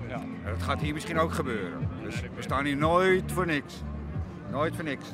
ja. 0.08 0.22
dat 0.46 0.64
gaat 0.64 0.82
hier 0.82 0.94
misschien 0.94 1.20
ook 1.20 1.34
gebeuren. 1.34 1.90
Dus 2.04 2.22
we 2.36 2.42
staan 2.42 2.66
hier 2.66 2.78
nooit 2.78 3.32
voor 3.32 3.46
niks. 3.46 3.82
Nooit 4.54 4.76
voor 4.76 4.84
niks. 4.84 5.06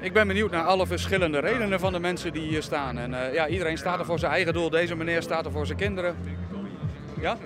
Ik 0.00 0.12
ben 0.12 0.26
benieuwd 0.26 0.50
naar 0.50 0.64
alle 0.64 0.86
verschillende 0.86 1.38
redenen 1.38 1.80
van 1.80 1.92
de 1.92 1.98
mensen 1.98 2.32
die 2.32 2.48
hier 2.48 2.62
staan. 2.62 2.98
En 2.98 3.10
uh, 3.10 3.34
ja, 3.34 3.48
iedereen 3.48 3.78
staat 3.78 3.98
er 3.98 4.04
voor 4.04 4.18
zijn 4.18 4.32
eigen 4.32 4.52
doel. 4.52 4.70
Deze 4.70 4.96
meneer 4.96 5.22
staat 5.22 5.44
er 5.44 5.52
voor 5.52 5.66
zijn 5.66 5.78
kinderen. 5.78 6.16
Ja? 7.20 7.36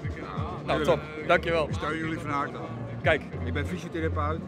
Nou, 0.66 0.84
top. 0.84 1.00
Dankjewel. 1.26 1.68
Ik 1.68 1.74
steun 1.74 1.96
jullie 1.98 2.18
van 2.18 2.30
harte. 2.30 2.58
Kijk. 3.02 3.22
Ik 3.44 3.52
ben 3.52 3.66
fysiotherapeut 3.66 4.40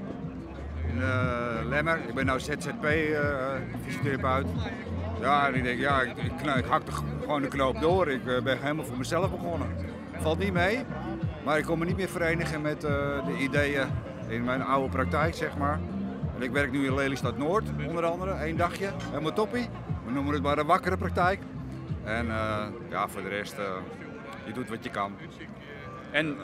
in 0.88 0.96
uh, 0.96 1.68
Lemmer. 1.68 1.98
Ik 2.08 2.14
ben 2.14 2.26
nu 2.26 2.40
ZZP 2.40 2.84
uh, 2.84 3.18
fysiotherapeut. 3.84 4.46
Ja, 5.20 5.46
en 5.46 5.54
ik 5.54 5.62
denk, 5.62 5.80
ja, 5.80 6.02
ik, 6.02 6.16
ik, 6.16 6.56
ik 6.56 6.64
hak 6.64 6.86
er 6.86 6.92
gewoon 7.20 7.42
de 7.42 7.48
knoop 7.48 7.80
door. 7.80 8.08
Ik 8.08 8.24
ben 8.24 8.58
helemaal 8.60 8.84
voor 8.84 8.98
mezelf 8.98 9.30
begonnen. 9.30 9.68
Valt 10.20 10.38
niet 10.38 10.52
mee. 10.52 10.84
Maar 11.44 11.58
ik 11.58 11.64
kon 11.64 11.78
me 11.78 11.84
niet 11.84 11.96
meer 11.96 12.08
verenigen 12.08 12.62
met 12.62 12.84
eh, 12.84 12.90
de 13.26 13.36
ideeën 13.38 13.86
in 14.28 14.44
mijn 14.44 14.62
oude 14.62 14.88
praktijk, 14.88 15.34
zeg 15.34 15.56
maar. 15.56 15.80
En 16.36 16.42
ik 16.42 16.50
werk 16.50 16.72
nu 16.72 16.86
in 16.86 16.94
Lelystad 16.94 17.38
Noord, 17.38 17.64
onder 17.88 18.04
andere, 18.04 18.30
één 18.32 18.56
dagje. 18.56 18.90
Helemaal 19.10 19.32
toppie. 19.32 19.68
We 20.06 20.12
noemen 20.12 20.34
het 20.34 20.42
maar 20.42 20.58
een 20.58 20.66
wakkere 20.66 20.96
praktijk. 20.96 21.40
En 22.04 22.28
eh, 22.30 22.66
ja, 22.90 23.08
voor 23.08 23.22
de 23.22 23.28
rest, 23.28 23.52
eh, 23.58 23.64
je 24.46 24.52
doet 24.52 24.68
wat 24.68 24.84
je 24.84 24.90
kan. 24.90 25.12
En 26.10 26.36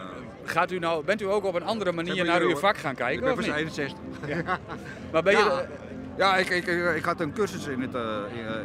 gaat 0.44 0.70
u 0.70 0.78
nou, 0.78 1.04
bent 1.04 1.20
u 1.22 1.24
ook 1.24 1.44
op 1.44 1.54
een 1.54 1.64
andere 1.64 1.92
manier 1.92 2.24
naar 2.24 2.40
uw 2.40 2.56
vak 2.56 2.76
gaan 2.76 2.90
Ik 2.90 2.96
kijken? 2.96 3.24
ben 3.24 3.34
pas 3.34 3.46
niet? 3.46 3.54
61. 3.54 3.98
Maar 5.12 5.22
ben 5.22 5.32
je, 5.32 5.38
Ja. 5.38 5.66
Ja, 6.16 6.36
ik, 6.36 6.48
ik, 6.48 6.66
ik, 6.66 6.94
ik 6.96 7.04
had 7.04 7.20
een 7.20 7.32
cursus 7.32 7.66
in 7.66 7.80
het, 7.80 7.94
eh, 7.94 8.02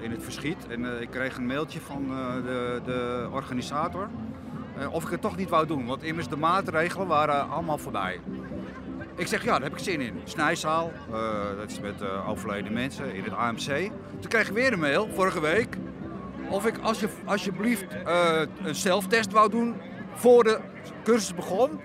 in, 0.04 0.10
eh, 0.10 0.12
het 0.12 0.24
verschiet 0.24 0.58
en 0.70 0.86
eh, 0.96 1.02
ik 1.02 1.10
kreeg 1.10 1.38
een 1.38 1.46
mailtje 1.46 1.80
van 1.80 2.06
eh, 2.10 2.34
de, 2.46 2.82
de 2.86 3.28
organisator 3.32 4.08
eh, 4.80 4.94
of 4.94 5.04
ik 5.04 5.10
het 5.10 5.22
toch 5.22 5.38
niet 5.38 5.50
wou 5.50 5.68
doen, 5.68 5.86
want 5.86 6.04
immers 6.04 6.28
de 6.28 6.36
maatregelen 6.38 7.08
waren 7.08 7.50
allemaal 7.50 7.78
voorbij. 7.78 8.20
Ik 9.16 9.28
zeg 9.28 9.44
ja, 9.44 9.52
daar 9.52 9.62
heb 9.62 9.78
ik 9.78 9.84
zin 9.84 10.02
in. 10.02 10.22
Snijzaal, 10.24 10.92
eh, 11.12 11.58
dat 11.58 11.72
is 11.72 11.80
met 11.80 12.02
eh, 12.02 12.30
overleden 12.30 12.74
mensen 12.74 13.14
in 13.14 13.24
het 13.24 13.34
AMC. 13.34 13.92
Toen 14.20 14.30
kreeg 14.30 14.48
ik 14.48 14.54
weer 14.54 14.74
een 14.74 14.80
mail, 14.80 15.10
vorige 15.14 15.42
week, 15.42 15.78
of 16.50 16.66
ik 16.66 16.78
als 16.78 17.00
je, 17.00 17.08
alsjeblieft 17.26 17.86
eh, 18.06 18.42
een 18.64 18.76
zelftest 18.76 19.32
wou 19.32 19.50
doen 19.50 19.76
voor 20.14 20.44
de 20.44 20.60
cursus 21.04 21.34
begon. 21.34 21.82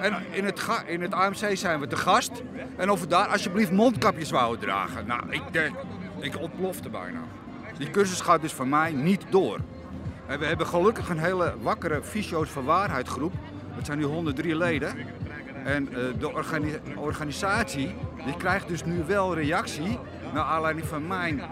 En 0.00 0.16
in 0.30 0.44
het, 0.44 0.66
in 0.86 1.00
het 1.00 1.12
AMC 1.12 1.56
zijn 1.56 1.80
we 1.80 1.86
te 1.86 1.96
gast. 1.96 2.42
En 2.76 2.90
of 2.90 3.00
we 3.00 3.06
daar 3.06 3.26
alsjeblieft 3.26 3.72
mondkapjes 3.72 4.30
wouden 4.30 4.60
dragen. 4.60 5.06
Nou, 5.06 5.22
ik 5.30 5.42
denk, 5.50 5.76
ik 6.20 6.40
ontplofte 6.40 6.88
bijna. 6.88 7.20
Die 7.78 7.90
cursus 7.90 8.20
gaat 8.20 8.40
dus 8.40 8.52
voor 8.52 8.68
mij 8.68 8.92
niet 8.92 9.24
door. 9.30 9.58
En 10.26 10.38
we 10.38 10.46
hebben 10.46 10.66
gelukkig 10.66 11.08
een 11.08 11.18
hele 11.18 11.54
wakkere 11.62 12.02
Fysio's 12.02 12.48
voor 12.48 12.64
Waarheid 12.64 13.08
groep. 13.08 13.32
Dat 13.76 13.86
zijn 13.86 13.98
nu 13.98 14.04
103 14.04 14.56
leden. 14.56 14.96
En 15.64 15.88
eh, 15.88 15.98
de 16.18 16.32
organi- 16.32 16.80
organisatie 16.96 17.94
die 18.24 18.36
krijgt 18.36 18.68
dus 18.68 18.84
nu 18.84 19.04
wel 19.06 19.34
reactie 19.34 19.98
naar 20.34 20.44
aanleiding 20.44 20.86
van 20.86 21.06
mijn 21.06 21.40
eh, 21.40 21.46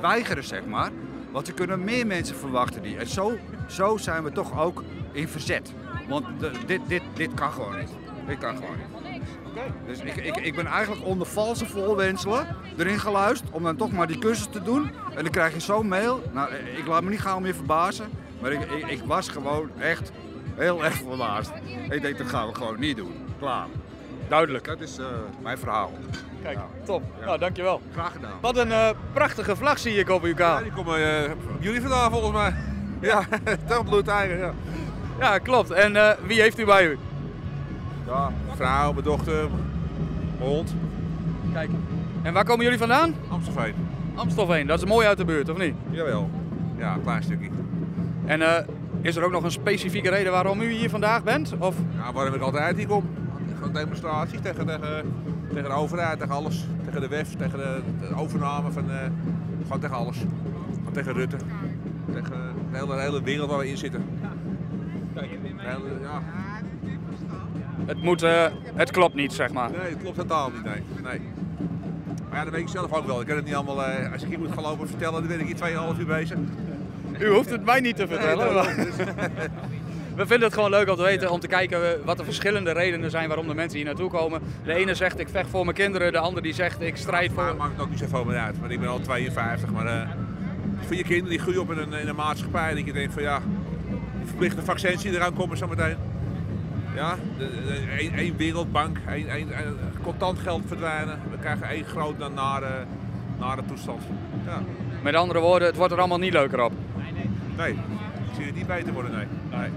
weigeren, 0.00 0.44
zeg 0.44 0.64
maar. 0.66 0.90
Want 1.32 1.48
er 1.48 1.54
kunnen 1.54 1.84
meer 1.84 2.06
mensen 2.06 2.36
verwachten 2.36 2.82
die. 2.82 2.96
En 2.96 3.06
zo, 3.06 3.32
zo 3.66 3.96
zijn 3.96 4.22
we 4.24 4.32
toch 4.32 4.60
ook 4.60 4.82
in 5.12 5.28
verzet. 5.28 5.72
Want 6.08 6.26
de- 6.40 6.50
dit, 6.66 6.80
dit, 6.86 7.02
dit 7.14 7.34
kan 7.34 7.52
gewoon 7.52 7.78
niet. 7.78 7.90
Dit 8.26 8.38
kan 8.38 8.54
gewoon 8.56 8.70
niet. 8.76 8.86
Dus 9.86 9.98
ik, 10.00 10.16
ik, 10.16 10.36
ik 10.36 10.54
ben 10.54 10.66
eigenlijk 10.66 11.04
onder 11.06 11.26
valse 11.26 11.66
voorwenselen 11.66 12.46
erin 12.76 12.98
geluisterd 12.98 13.50
om 13.52 13.62
dan 13.62 13.76
toch 13.76 13.92
maar 13.92 14.06
die 14.06 14.18
cursus 14.18 14.46
te 14.50 14.62
doen. 14.62 14.90
En 15.14 15.22
dan 15.22 15.30
krijg 15.32 15.54
je 15.54 15.60
zo'n 15.60 15.88
mail. 15.88 16.22
Nou, 16.32 16.48
ik 16.54 16.86
laat 16.86 17.02
me 17.02 17.10
niet 17.10 17.20
gauw 17.20 17.40
meer 17.40 17.54
verbazen. 17.54 18.08
Maar 18.40 18.52
ik, 18.52 18.60
ik 18.86 19.00
was 19.04 19.28
gewoon 19.28 19.70
echt 19.78 20.12
heel 20.58 20.84
erg 20.84 20.94
verbaasd. 20.94 21.52
Ik 21.90 22.02
denk, 22.02 22.18
dat 22.18 22.26
gaan 22.26 22.48
we 22.48 22.54
gewoon 22.54 22.80
niet 22.80 22.96
doen. 22.96 23.12
Klaar. 23.38 23.66
Duidelijk. 24.28 24.64
Dat 24.64 24.80
is 24.80 24.98
eh, 24.98 25.06
mijn 25.42 25.58
verhaal. 25.58 25.92
Kijk, 26.42 26.58
top. 26.84 27.02
Nou, 27.24 27.38
dankjewel. 27.38 27.80
Graag 27.92 28.12
gedaan. 28.12 28.32
Wat 28.40 28.56
een 28.56 28.72
eh, 28.72 28.88
prachtige 29.12 29.56
vlag 29.56 29.78
zie 29.78 29.94
ik 29.98 30.10
op 30.10 30.22
uw 30.22 30.34
kamer. 30.34 30.62
Die 30.62 30.72
komen 30.72 31.24
eh, 31.24 31.30
jullie 31.60 31.80
vandaan 31.80 32.10
volgens 32.10 32.32
mij. 32.32 32.54
Ja, 33.00 33.22
toch 33.68 33.84
bloedeigen, 33.84 34.38
ja. 34.38 34.52
Ja, 35.18 35.38
klopt. 35.38 35.70
En 35.70 36.16
wie 36.26 36.40
heeft 36.40 36.58
u 36.58 36.64
bij 36.64 36.86
u? 36.86 36.98
Ja, 38.06 38.32
vrouw, 38.54 38.92
mijn 38.92 39.04
dochter, 39.04 39.48
mijn 40.38 40.50
hond. 40.50 40.74
Kijk. 41.52 41.70
En 42.22 42.32
waar 42.32 42.44
komen 42.44 42.64
jullie 42.64 42.78
vandaan? 42.78 43.14
Amstelveen. 43.28 43.74
Amstelveen. 44.14 44.66
Dat 44.66 44.82
is 44.82 44.88
mooi 44.88 45.06
uit 45.06 45.18
de 45.18 45.24
buurt, 45.24 45.48
of 45.48 45.58
niet? 45.58 45.74
Jawel. 45.90 46.30
Ja, 46.76 46.94
een 46.94 47.02
klein 47.02 47.22
stukje. 47.22 47.48
En 48.26 48.42
eh, 48.42 48.64
is 49.00 49.16
er 49.16 49.24
ook 49.24 49.30
nog 49.32 49.44
een 49.44 49.50
specifieke 49.50 50.10
reden 50.10 50.32
waarom 50.32 50.60
u 50.60 50.70
hier 50.70 50.90
vandaag 50.90 51.22
bent? 51.22 51.54
Of? 51.58 51.76
Ja, 51.96 52.12
waarom 52.12 52.34
ik 52.34 52.40
altijd 52.40 52.76
hier 52.76 52.86
kom. 52.86 53.04
Gewoon 53.54 53.72
demonstraties 53.72 54.40
tegen, 54.40 54.66
tegen, 54.66 55.12
tegen 55.48 55.68
de 55.68 55.74
overheid, 55.76 56.18
tegen 56.18 56.34
alles. 56.34 56.66
Tegen 56.84 57.00
de 57.00 57.08
WEF, 57.08 57.34
tegen 57.36 57.58
de, 57.58 57.80
de 58.00 58.14
overname 58.14 58.70
van... 58.70 58.90
eh, 58.90 58.96
gewoon 59.62 59.80
tegen 59.80 59.96
alles. 59.96 60.16
Gewoon 60.76 60.92
tegen 60.92 61.12
Rutte. 61.12 61.36
Tegen 62.12 62.30
de 62.70 62.76
hele, 62.78 62.94
de 62.94 63.00
hele 63.00 63.22
wereld 63.22 63.50
waar 63.50 63.58
we 63.58 63.68
in 63.68 63.76
zitten. 63.76 64.04
Kijk, 65.14 65.30
de 65.30 65.48
hele- 65.58 66.00
ja. 66.02 66.22
Het, 67.86 68.02
moet, 68.02 68.22
eh, 68.22 68.44
het 68.74 68.90
klopt 68.90 69.14
niet, 69.14 69.32
zeg 69.32 69.52
maar. 69.52 69.70
Nee, 69.70 69.80
het 69.90 69.98
klopt 70.02 70.16
totaal 70.16 70.50
niet, 70.50 70.64
nee. 70.64 70.82
nee. 71.02 71.20
Maar 72.28 72.38
ja, 72.38 72.44
dat 72.44 72.52
weet 72.52 72.62
ik 72.62 72.68
zelf 72.68 72.92
ook 72.92 73.06
wel. 73.06 73.20
Ik 73.20 73.26
kan 73.26 73.36
het 73.36 73.44
niet 73.44 73.54
allemaal... 73.54 73.84
eh, 73.84 74.12
als 74.12 74.22
ik 74.22 74.28
hier 74.28 74.38
moet 74.38 74.52
gaan 74.52 74.62
lopen 74.62 74.88
vertellen, 74.88 75.18
dan 75.18 75.26
ben 75.28 75.40
ik 75.40 75.46
hier 75.46 75.92
2,5 75.94 75.98
uur 75.98 76.06
bezig. 76.06 76.38
U 77.18 77.28
hoeft 77.28 77.50
het 77.50 77.64
mij 77.64 77.80
niet 77.80 77.96
te 77.96 78.06
vertellen. 78.06 78.54
Maar-. 78.54 78.74
We 80.14 80.26
vinden 80.26 80.46
het 80.46 80.54
gewoon 80.54 80.70
leuk 80.70 80.88
om 80.88 80.96
te 80.96 81.02
weten, 81.02 81.30
om 81.30 81.40
te 81.40 81.46
kijken 81.46 81.84
eh, 81.84 82.04
wat 82.04 82.16
de 82.16 82.24
verschillende 82.24 82.72
redenen 82.72 83.10
zijn 83.10 83.28
waarom 83.28 83.48
de 83.48 83.54
mensen 83.54 83.76
hier 83.76 83.86
naartoe 83.86 84.10
komen. 84.10 84.40
De 84.64 84.74
ene 84.74 84.94
zegt 84.94 85.18
ik 85.18 85.28
vecht 85.28 85.50
voor 85.50 85.64
mijn 85.64 85.76
kinderen, 85.76 86.12
de 86.12 86.18
ander 86.18 86.42
die 86.42 86.52
zegt 86.54 86.80
ik 86.80 86.96
strijd 86.96 87.34
Maar 87.34 87.48
voor... 87.48 87.56
maakt 87.56 87.72
het 87.72 87.80
ook 87.80 87.90
niet 87.90 87.98
zoveel 87.98 88.24
meer 88.24 88.36
uit. 88.38 88.58
Want 88.58 88.72
ik 88.72 88.80
ben 88.80 88.88
al 88.88 89.00
52. 89.00 89.70
Maar 89.70 89.86
eh, 89.86 90.08
voor 90.86 90.96
je 90.96 91.02
kinderen 91.02 91.30
die 91.30 91.38
groeien 91.38 91.60
op 91.60 91.70
in 91.72 91.78
een, 91.78 91.92
in 91.92 92.08
een 92.08 92.14
maatschappij. 92.14 92.74
Dat 92.74 92.84
je 92.86 92.92
denkt 92.92 93.12
van 93.12 93.22
ja, 93.22 93.40
die 94.18 94.26
verplichte 94.26 94.62
vaccins 94.62 95.02
die 95.02 95.12
eraan 95.14 95.34
komen 95.34 95.56
zometeen. 95.56 95.96
Ja, 96.94 97.14
de- 97.38 97.48
de- 97.66 98.10
één 98.16 98.36
wereldbank, 98.36 98.98
één, 99.08 99.48
contant 100.02 100.38
geld 100.38 100.62
verdwijnen. 100.66 101.18
We 101.30 101.38
krijgen 101.40 101.68
één 101.68 101.84
grote 101.84 102.28
nare, 102.34 102.84
nare 103.38 103.62
toestand. 103.66 104.02
Ja. 104.46 104.62
Met 105.02 105.14
andere 105.14 105.40
woorden, 105.40 105.68
het 105.68 105.76
wordt 105.76 105.92
er 105.92 105.98
allemaal 105.98 106.18
niet 106.18 106.32
leuker 106.32 106.60
op. 106.64 106.72
Nee, 107.58 107.72
ik 107.72 108.34
zie 108.34 108.44
het 108.44 108.54
niet 108.54 108.66
beter 108.66 108.92
worden, 108.92 109.12
nee. 109.12 109.26
nee. 109.60 109.70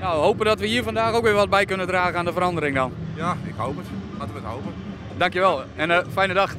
Nou, 0.00 0.18
we 0.18 0.24
hopen 0.24 0.44
dat 0.46 0.60
we 0.60 0.66
hier 0.66 0.82
vandaag 0.82 1.14
ook 1.14 1.22
weer 1.22 1.34
wat 1.34 1.50
bij 1.50 1.64
kunnen 1.64 1.86
dragen 1.86 2.18
aan 2.18 2.24
de 2.24 2.32
verandering 2.32 2.76
dan. 2.76 2.92
Ja, 3.14 3.36
ik 3.46 3.54
hoop 3.56 3.76
het. 3.76 3.86
Laten 4.18 4.34
we 4.34 4.40
het 4.40 4.48
hopen. 4.48 4.72
Dankjewel 5.16 5.62
en 5.76 5.90
eh 5.90 6.06
fijne 6.12 6.34
dag. 6.34 6.54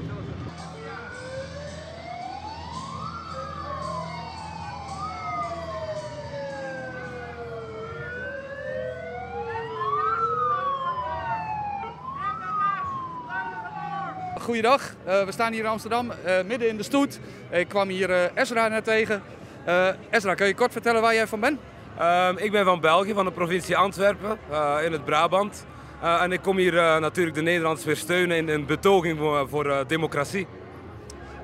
Goeiedag, 14.39 14.95
Eh, 15.05 15.23
we 15.23 15.31
staan 15.31 15.51
hier 15.51 15.63
in 15.63 15.69
Amsterdam, 15.69 16.11
eh, 16.11 16.43
midden 16.47 16.69
in 16.69 16.77
de 16.77 16.83
stoet. 16.83 17.19
Ik 17.49 17.67
kwam 17.67 17.89
hier 17.89 18.31
Esra 18.33 18.67
net 18.67 18.83
tegen. 18.83 19.21
Eh 19.65 19.87
Esra, 20.09 20.33
kun 20.33 20.47
je 20.47 20.55
kort 20.55 20.71
vertellen 20.71 21.01
waar 21.01 21.13
jij 21.13 21.27
van 21.27 21.39
bent? 21.39 21.59
Ehm, 21.97 22.37
ik 22.37 22.51
ben 22.51 22.65
van 22.65 22.79
België, 22.79 23.13
van 23.13 23.25
de 23.25 23.31
provincie 23.31 23.77
Antwerpen, 23.77 24.37
eh, 24.51 24.77
in 24.83 24.91
het 24.91 25.05
Brabant. 25.05 25.65
Eh, 26.01 26.21
en 26.21 26.31
ik 26.31 26.41
kom 26.41 26.57
hier 26.57 26.73
natuurlijk 26.99 27.35
de 27.35 27.41
Nederlanders 27.41 27.85
weer 27.85 27.95
steunen 27.95 28.37
in 28.37 28.49
een 28.49 28.65
betoging 28.65 29.17
voor, 29.17 29.49
voor 29.49 29.83
democratie. 29.87 30.47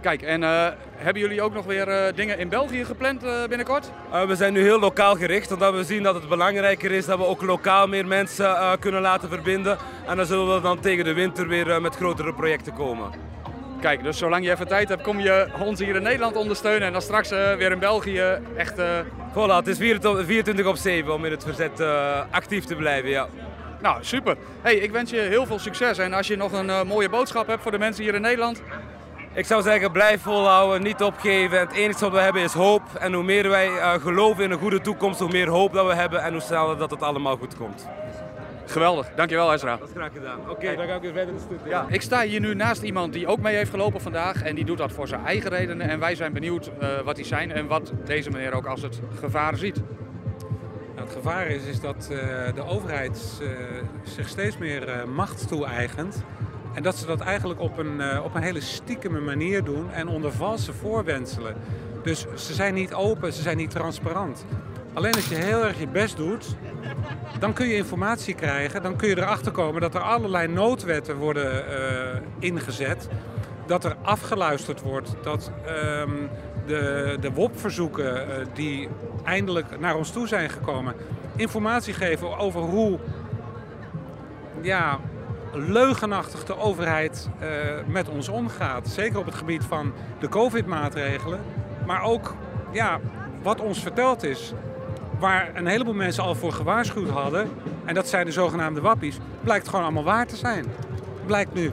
Kijk, 0.01 0.21
en 0.21 0.41
hebben 0.95 1.21
jullie 1.21 1.41
ook 1.41 1.53
nog 1.53 1.65
weer 1.65 2.15
dingen 2.15 2.37
in 2.37 2.49
België 2.49 2.85
gepland 2.85 3.21
binnenkort? 3.47 3.91
We 4.27 4.35
zijn 4.35 4.53
nu 4.53 4.61
heel 4.61 4.79
lokaal 4.79 5.15
gericht, 5.15 5.51
omdat 5.51 5.73
we 5.73 5.83
zien 5.83 6.03
dat 6.03 6.15
het 6.15 6.29
belangrijker 6.29 6.91
is 6.91 7.05
dat 7.05 7.17
we 7.17 7.25
ook 7.25 7.41
lokaal 7.41 7.87
meer 7.87 8.07
mensen 8.07 8.79
kunnen 8.79 9.01
laten 9.01 9.29
verbinden. 9.29 9.77
En 10.07 10.17
dan 10.17 10.25
zullen 10.25 10.55
we 10.55 10.61
dan 10.61 10.79
tegen 10.79 11.05
de 11.05 11.13
winter 11.13 11.47
weer 11.47 11.81
met 11.81 11.95
grotere 11.95 12.33
projecten 12.33 12.73
komen. 12.73 13.30
Kijk, 13.81 14.03
dus 14.03 14.17
zolang 14.17 14.45
je 14.45 14.51
even 14.51 14.67
tijd 14.67 14.89
hebt, 14.89 15.01
kom 15.01 15.19
je 15.19 15.47
ons 15.59 15.79
hier 15.79 15.95
in 15.95 16.03
Nederland 16.03 16.35
ondersteunen 16.35 16.87
en 16.87 16.91
dan 16.93 17.01
straks 17.01 17.31
eh, 17.31 17.53
weer 17.53 17.71
in 17.71 17.79
België 17.79 18.39
echt... 18.57 18.77
eh, 18.77 18.87
Voilà, 19.31 19.55
het 19.55 19.67
is 19.67 19.77
24 19.77 20.25
24 20.25 20.65
op 20.65 20.75
7 20.75 21.13
om 21.13 21.25
in 21.25 21.31
het 21.31 21.43
verzet 21.43 21.79
eh, 21.79 22.19
actief 22.31 22.65
te 22.65 22.75
blijven, 22.75 23.09
ja. 23.09 23.27
Nou, 23.81 23.97
super. 24.01 24.35
Hey, 24.61 24.75
ik 24.75 24.91
wens 24.91 25.11
je 25.11 25.19
heel 25.19 25.45
veel 25.45 25.59
succes 25.59 25.97
en 25.97 26.13
als 26.13 26.27
je 26.27 26.35
nog 26.35 26.51
een 26.51 26.87
mooie 26.87 27.09
boodschap 27.09 27.47
hebt 27.47 27.61
voor 27.61 27.71
de 27.71 27.77
mensen 27.77 28.03
hier 28.03 28.13
in 28.15 28.21
Nederland... 28.21 28.61
Ik 29.33 29.45
zou 29.45 29.61
zeggen, 29.61 29.91
blijf 29.91 30.21
volhouden, 30.21 30.81
niet 30.81 31.01
opgeven. 31.03 31.59
Het 31.59 31.71
enige 31.71 31.99
wat 31.99 32.11
we 32.11 32.19
hebben 32.19 32.41
is 32.41 32.53
hoop. 32.53 32.81
En 32.99 33.13
hoe 33.13 33.23
meer 33.23 33.49
wij 33.49 33.69
geloven 33.99 34.43
in 34.43 34.51
een 34.51 34.59
goede 34.59 34.81
toekomst, 34.81 35.19
hoe 35.19 35.31
meer 35.31 35.47
hoop 35.47 35.73
dat 35.73 35.85
we 35.87 35.93
hebben 35.95 36.23
en 36.23 36.31
hoe 36.31 36.41
sneller 36.41 36.77
dat 36.77 36.91
het 36.91 37.01
allemaal 37.01 37.37
goed 37.37 37.57
komt. 37.57 37.87
Geweldig, 38.71 39.09
dankjewel 39.15 39.53
Ezra. 39.53 39.77
Dat 39.77 39.87
is 39.87 39.93
graag 39.95 40.11
gedaan. 40.13 40.49
Oké, 40.49 40.75
dan 40.75 40.87
ga 40.87 40.95
ik 40.95 41.01
weer 41.01 41.13
verder 41.13 41.33
in 41.33 41.57
de. 41.63 41.69
Ja, 41.69 41.85
ik 41.89 42.01
sta 42.01 42.21
hier 42.21 42.39
nu 42.39 42.55
naast 42.55 42.81
iemand 42.81 43.13
die 43.13 43.27
ook 43.27 43.39
mee 43.39 43.55
heeft 43.55 43.69
gelopen 43.69 44.01
vandaag 44.01 44.43
en 44.43 44.55
die 44.55 44.65
doet 44.65 44.77
dat 44.77 44.91
voor 44.91 45.07
zijn 45.07 45.25
eigen 45.25 45.49
redenen. 45.49 45.89
En 45.89 45.99
wij 45.99 46.15
zijn 46.15 46.33
benieuwd 46.33 46.71
eh, 46.79 46.99
wat 46.99 47.15
die 47.15 47.25
zijn 47.25 47.51
en 47.51 47.67
wat 47.67 47.91
deze 48.05 48.29
meneer 48.29 48.53
ook 48.53 48.65
als 48.65 48.81
het 48.81 49.01
gevaar 49.19 49.57
ziet. 49.57 49.75
Nou, 50.95 51.07
het 51.07 51.11
gevaar 51.11 51.47
is, 51.47 51.65
is 51.65 51.79
dat 51.79 52.09
eh, 52.11 52.53
de 52.55 52.65
overheid 52.65 53.41
eh, 53.41 53.49
zich 54.03 54.27
steeds 54.27 54.57
meer 54.57 54.87
eh, 54.87 55.03
macht 55.05 55.47
toe-eigent. 55.47 56.23
En 56.73 56.83
dat 56.83 56.95
ze 56.95 57.05
dat 57.05 57.19
eigenlijk 57.19 57.59
op 57.59 57.77
een, 57.77 58.01
eh, 58.01 58.23
op 58.23 58.35
een 58.35 58.41
hele 58.41 58.61
stiekeme 58.61 59.19
manier 59.19 59.63
doen 59.63 59.91
en 59.91 60.07
onder 60.07 60.31
valse 60.31 60.73
voorwendselen. 60.73 61.55
Dus 62.03 62.25
ze 62.35 62.53
zijn 62.53 62.73
niet 62.73 62.93
open, 62.93 63.33
ze 63.33 63.41
zijn 63.41 63.57
niet 63.57 63.69
transparant. 63.69 64.45
Alleen 64.93 65.15
als 65.15 65.27
je 65.27 65.35
heel 65.35 65.65
erg 65.65 65.79
je 65.79 65.87
best 65.87 66.17
doet, 66.17 66.55
dan 67.39 67.53
kun 67.53 67.67
je 67.67 67.75
informatie 67.75 68.35
krijgen. 68.35 68.83
Dan 68.83 68.95
kun 68.95 69.09
je 69.09 69.17
erachter 69.17 69.51
komen 69.51 69.81
dat 69.81 69.95
er 69.95 70.01
allerlei 70.01 70.47
noodwetten 70.47 71.17
worden 71.17 71.67
eh, 71.67 72.21
ingezet. 72.39 73.07
Dat 73.65 73.83
er 73.83 73.95
afgeluisterd 74.01 74.81
wordt. 74.81 75.15
Dat 75.23 75.51
ehm, 75.65 76.09
de, 76.65 77.17
de 77.21 77.31
WOP-verzoeken 77.31 78.27
eh, 78.27 78.45
die 78.53 78.89
eindelijk 79.23 79.79
naar 79.79 79.95
ons 79.95 80.11
toe 80.11 80.27
zijn 80.27 80.49
gekomen, 80.49 80.93
informatie 81.35 81.93
geven 81.93 82.37
over 82.37 82.61
hoe 82.61 82.99
ja, 84.61 84.99
leugenachtig 85.53 86.45
de 86.45 86.57
overheid 86.57 87.29
eh, 87.39 87.49
met 87.87 88.09
ons 88.09 88.29
omgaat. 88.29 88.87
Zeker 88.87 89.19
op 89.19 89.25
het 89.25 89.35
gebied 89.35 89.63
van 89.63 89.93
de 90.19 90.29
COVID-maatregelen, 90.29 91.39
maar 91.85 92.03
ook 92.03 92.35
ja, 92.71 92.99
wat 93.41 93.61
ons 93.61 93.79
verteld 93.79 94.23
is. 94.23 94.53
Waar 95.21 95.51
een 95.53 95.67
heleboel 95.67 95.93
mensen 95.93 96.23
al 96.23 96.35
voor 96.35 96.51
gewaarschuwd 96.51 97.09
hadden, 97.09 97.49
en 97.85 97.93
dat 97.93 98.07
zijn 98.07 98.25
de 98.25 98.31
zogenaamde 98.31 98.81
wappies, 98.81 99.17
blijkt 99.43 99.67
gewoon 99.67 99.83
allemaal 99.83 100.03
waar 100.03 100.27
te 100.27 100.35
zijn. 100.35 100.65
Blijkt 101.25 101.53
nu. 101.53 101.71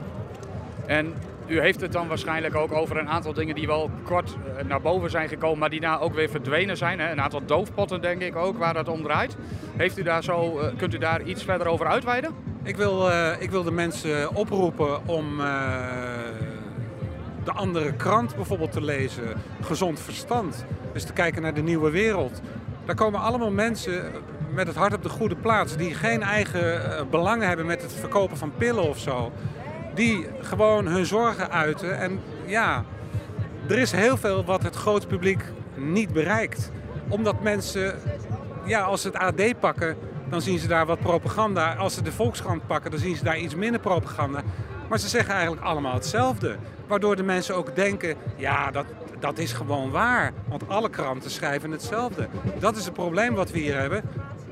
En 0.86 1.14
u 1.46 1.60
heeft 1.60 1.80
het 1.80 1.92
dan 1.92 2.08
waarschijnlijk 2.08 2.54
ook 2.54 2.72
over 2.72 2.96
een 2.96 3.08
aantal 3.08 3.32
dingen 3.32 3.54
die 3.54 3.66
wel 3.66 3.90
kort 4.02 4.36
eh, 4.56 4.64
naar 4.64 4.80
boven 4.80 5.10
zijn 5.10 5.28
gekomen, 5.28 5.58
maar 5.58 5.70
die 5.70 5.80
daar 5.80 6.00
ook 6.00 6.14
weer 6.14 6.28
verdwenen 6.28 6.76
zijn. 6.76 7.00
Hè? 7.00 7.10
Een 7.10 7.20
aantal 7.20 7.44
doofpotten 7.46 8.00
denk 8.00 8.22
ik 8.22 8.36
ook, 8.36 8.58
waar 8.58 8.74
dat 8.74 8.88
om 8.88 9.02
draait. 9.02 9.36
Heeft 9.76 9.98
u 9.98 10.02
daar 10.02 10.22
zo, 10.24 10.58
eh, 10.58 10.76
kunt 10.76 10.94
u 10.94 10.98
daar 10.98 11.22
iets 11.22 11.44
verder 11.44 11.66
over 11.66 11.86
uitweiden? 11.86 12.30
Ik 12.62 12.76
wil, 12.76 13.10
eh, 13.10 13.42
ik 13.42 13.50
wil 13.50 13.62
de 13.62 13.70
mensen 13.70 14.34
oproepen 14.34 15.06
om 15.06 15.36
de 17.44 17.52
andere 17.52 17.92
krant 17.92 18.36
bijvoorbeeld 18.36 18.72
te 18.72 18.82
lezen. 18.82 19.24
Gezond 19.60 20.00
verstand. 20.00 20.64
Dus 20.92 21.04
te 21.04 21.12
kijken 21.12 21.42
naar 21.42 21.54
de 21.54 21.62
nieuwe 21.62 21.90
wereld. 21.90 22.40
Daar 22.88 22.96
komen 22.96 23.20
allemaal 23.20 23.50
mensen 23.50 24.12
met 24.54 24.66
het 24.66 24.76
hart 24.76 24.94
op 24.94 25.02
de 25.02 25.08
goede 25.08 25.36
plaats. 25.36 25.76
Die 25.76 25.94
geen 25.94 26.22
eigen 26.22 26.96
eh, 26.96 27.04
belangen 27.10 27.48
hebben 27.48 27.66
met 27.66 27.82
het 27.82 27.92
verkopen 27.92 28.36
van 28.36 28.52
pillen 28.56 28.88
of 28.88 28.98
zo. 28.98 29.32
Die 29.94 30.26
gewoon 30.40 30.86
hun 30.86 31.06
zorgen 31.06 31.50
uiten. 31.50 31.98
En 31.98 32.20
ja, 32.46 32.84
er 33.68 33.78
is 33.78 33.92
heel 33.92 34.16
veel 34.16 34.44
wat 34.44 34.62
het 34.62 34.74
grote 34.74 35.06
publiek 35.06 35.44
niet 35.74 36.12
bereikt. 36.12 36.70
Omdat 37.08 37.42
mensen, 37.42 37.94
ja, 38.64 38.80
als 38.80 39.02
ze 39.02 39.08
het 39.08 39.16
AD 39.16 39.60
pakken, 39.60 39.96
dan 40.28 40.42
zien 40.42 40.58
ze 40.58 40.68
daar 40.68 40.86
wat 40.86 41.00
propaganda. 41.00 41.74
Als 41.74 41.94
ze 41.94 42.02
de 42.02 42.12
Volkskrant 42.12 42.66
pakken, 42.66 42.90
dan 42.90 43.00
zien 43.00 43.16
ze 43.16 43.24
daar 43.24 43.38
iets 43.38 43.54
minder 43.54 43.80
propaganda. 43.80 44.42
Maar 44.88 44.98
ze 44.98 45.08
zeggen 45.08 45.34
eigenlijk 45.34 45.62
allemaal 45.62 45.94
hetzelfde. 45.94 46.56
Waardoor 46.86 47.16
de 47.16 47.22
mensen 47.22 47.54
ook 47.54 47.76
denken, 47.76 48.16
ja, 48.36 48.70
dat, 48.70 48.86
dat 49.18 49.38
is 49.38 49.52
gewoon 49.52 49.90
waar. 49.90 50.32
Want 50.48 50.68
alle 50.68 50.90
kranten 50.90 51.30
schrijven 51.30 51.70
hetzelfde. 51.70 52.28
Dat 52.58 52.76
is 52.76 52.84
het 52.84 52.94
probleem 52.94 53.34
wat 53.34 53.50
we 53.50 53.58
hier 53.58 53.78
hebben. 53.78 54.02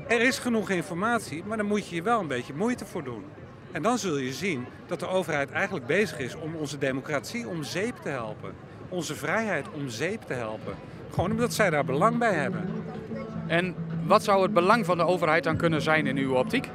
Er 0.07 0.21
is 0.21 0.39
genoeg 0.39 0.69
informatie, 0.69 1.43
maar 1.45 1.57
dan 1.57 1.65
moet 1.65 1.87
je 1.87 1.95
je 1.95 2.01
wel 2.01 2.19
een 2.19 2.27
beetje 2.27 2.53
moeite 2.53 2.85
voor 2.85 3.03
doen. 3.03 3.23
En 3.71 3.81
dan 3.81 3.97
zul 3.97 4.17
je 4.17 4.33
zien 4.33 4.65
dat 4.87 4.99
de 4.99 5.07
overheid 5.07 5.51
eigenlijk 5.51 5.85
bezig 5.85 6.19
is 6.19 6.35
om 6.35 6.55
onze 6.55 6.77
democratie 6.77 7.47
om 7.47 7.63
zeep 7.63 7.95
te 8.01 8.09
helpen. 8.09 8.53
Onze 8.89 9.15
vrijheid 9.15 9.65
om 9.71 9.89
zeep 9.89 10.21
te 10.21 10.33
helpen. 10.33 10.73
Gewoon 11.13 11.31
omdat 11.31 11.53
zij 11.53 11.69
daar 11.69 11.85
belang 11.85 12.17
bij 12.17 12.33
hebben. 12.33 12.83
En 13.47 13.75
wat 14.05 14.23
zou 14.23 14.41
het 14.41 14.53
belang 14.53 14.85
van 14.85 14.97
de 14.97 15.05
overheid 15.05 15.43
dan 15.43 15.57
kunnen 15.57 15.81
zijn 15.81 16.07
in 16.07 16.17
uw 16.17 16.33
optiek? 16.33 16.69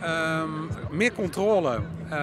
Ehm, 0.00 0.50
meer 0.90 1.12
controle. 1.12 1.80
Eh, 2.08 2.18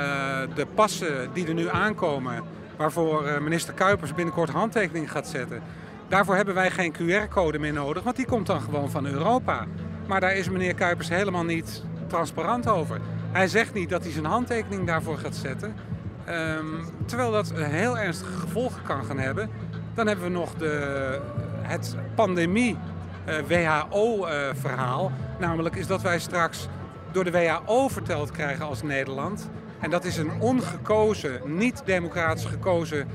de 0.55 0.65
passen 0.73 1.29
die 1.33 1.47
er 1.47 1.53
nu 1.53 1.69
aankomen, 1.69 2.43
waarvoor 2.77 3.25
eh, 3.25 3.41
minister 3.41 3.73
Kuipers 3.73 4.13
binnenkort 4.13 4.49
handtekening 4.49 5.11
gaat 5.11 5.27
zetten. 5.27 5.61
Daarvoor 6.07 6.35
hebben 6.35 6.53
wij 6.53 6.71
geen 6.71 6.93
QR-code 6.93 7.59
meer 7.59 7.73
nodig, 7.73 8.03
want 8.03 8.15
die 8.15 8.25
komt 8.25 8.47
dan 8.47 8.61
gewoon 8.61 8.91
van 8.91 9.05
Europa. 9.05 9.65
Maar 10.07 10.19
daar 10.19 10.35
is 10.35 10.49
meneer 10.49 10.73
Kuipers 10.73 11.09
helemaal 11.09 11.43
niet 11.43 11.83
transparant 12.07 12.67
over. 12.67 12.99
Hij 13.31 13.47
zegt 13.47 13.73
niet 13.73 13.89
dat 13.89 14.03
hij 14.03 14.11
zijn 14.11 14.25
handtekening 14.25 14.87
daarvoor 14.87 15.17
gaat 15.17 15.35
zetten. 15.35 15.75
Ehm, 16.25 16.65
terwijl 17.05 17.31
dat 17.31 17.53
heel 17.55 17.97
ernstige 17.97 18.37
gevolgen 18.37 18.81
kan 18.83 19.05
gaan 19.05 19.19
hebben. 19.19 19.49
Dan 19.93 20.07
hebben 20.07 20.25
we 20.25 20.31
nog 20.31 20.53
de, 20.53 21.19
het 21.61 21.95
pandemie 22.15 22.77
eh. 23.25 25.05
Namelijk 25.39 25.75
is 25.75 25.87
dat 25.87 26.01
wij 26.01 26.19
straks 26.19 26.67
door 27.13 27.23
de 27.23 27.31
WHO 27.31 27.87
verteld 27.87 28.31
krijgen 28.31 28.65
als 28.65 28.81
Nederland. 28.81 29.49
En 29.79 29.89
dat 29.89 30.05
is 30.05 30.17
een 30.17 30.41
ongekozen, 30.41 31.41
niet 31.45 31.81
democratisch 31.85 32.45
gekozen 32.45 33.07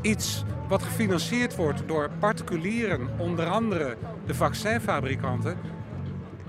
iets 0.00 0.44
wat 0.68 0.82
gefinancierd 0.82 1.56
wordt 1.56 1.82
door 1.86 2.10
particulieren, 2.18 3.08
onder 3.18 3.46
andere 3.46 3.96
de 4.26 4.34
vaccinfabrikanten. 4.34 5.56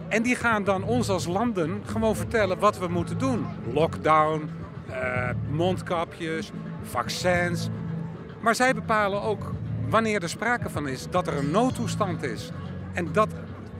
En 0.08 0.24
die 0.24 0.36
gaan 0.36 0.64
dan 0.64 0.84
ons 0.84 1.10
als 1.10 1.26
landen 1.26 1.82
gewoon 1.86 2.16
vertellen 2.16 2.60
wat 2.60 2.78
we 2.78 2.88
moeten 2.88 3.18
doen. 3.18 3.46
Lockdown, 3.74 4.50
eh, 4.90 5.30
mondkapjes, 5.50 6.52
vaccins. 6.82 7.70
Maar 8.42 8.56
zij 8.56 8.74
bepalen 8.74 9.22
ook 9.22 9.52
wanneer 9.90 10.24
er 10.24 10.30
sprake 10.30 10.70
van 10.70 10.88
is 10.88 11.08
dat 11.10 11.28
er 11.28 11.38
een 11.38 11.52
noodtoestand 11.52 12.24
is. 12.24 12.52
En 12.94 13.12
dat, 13.12 13.30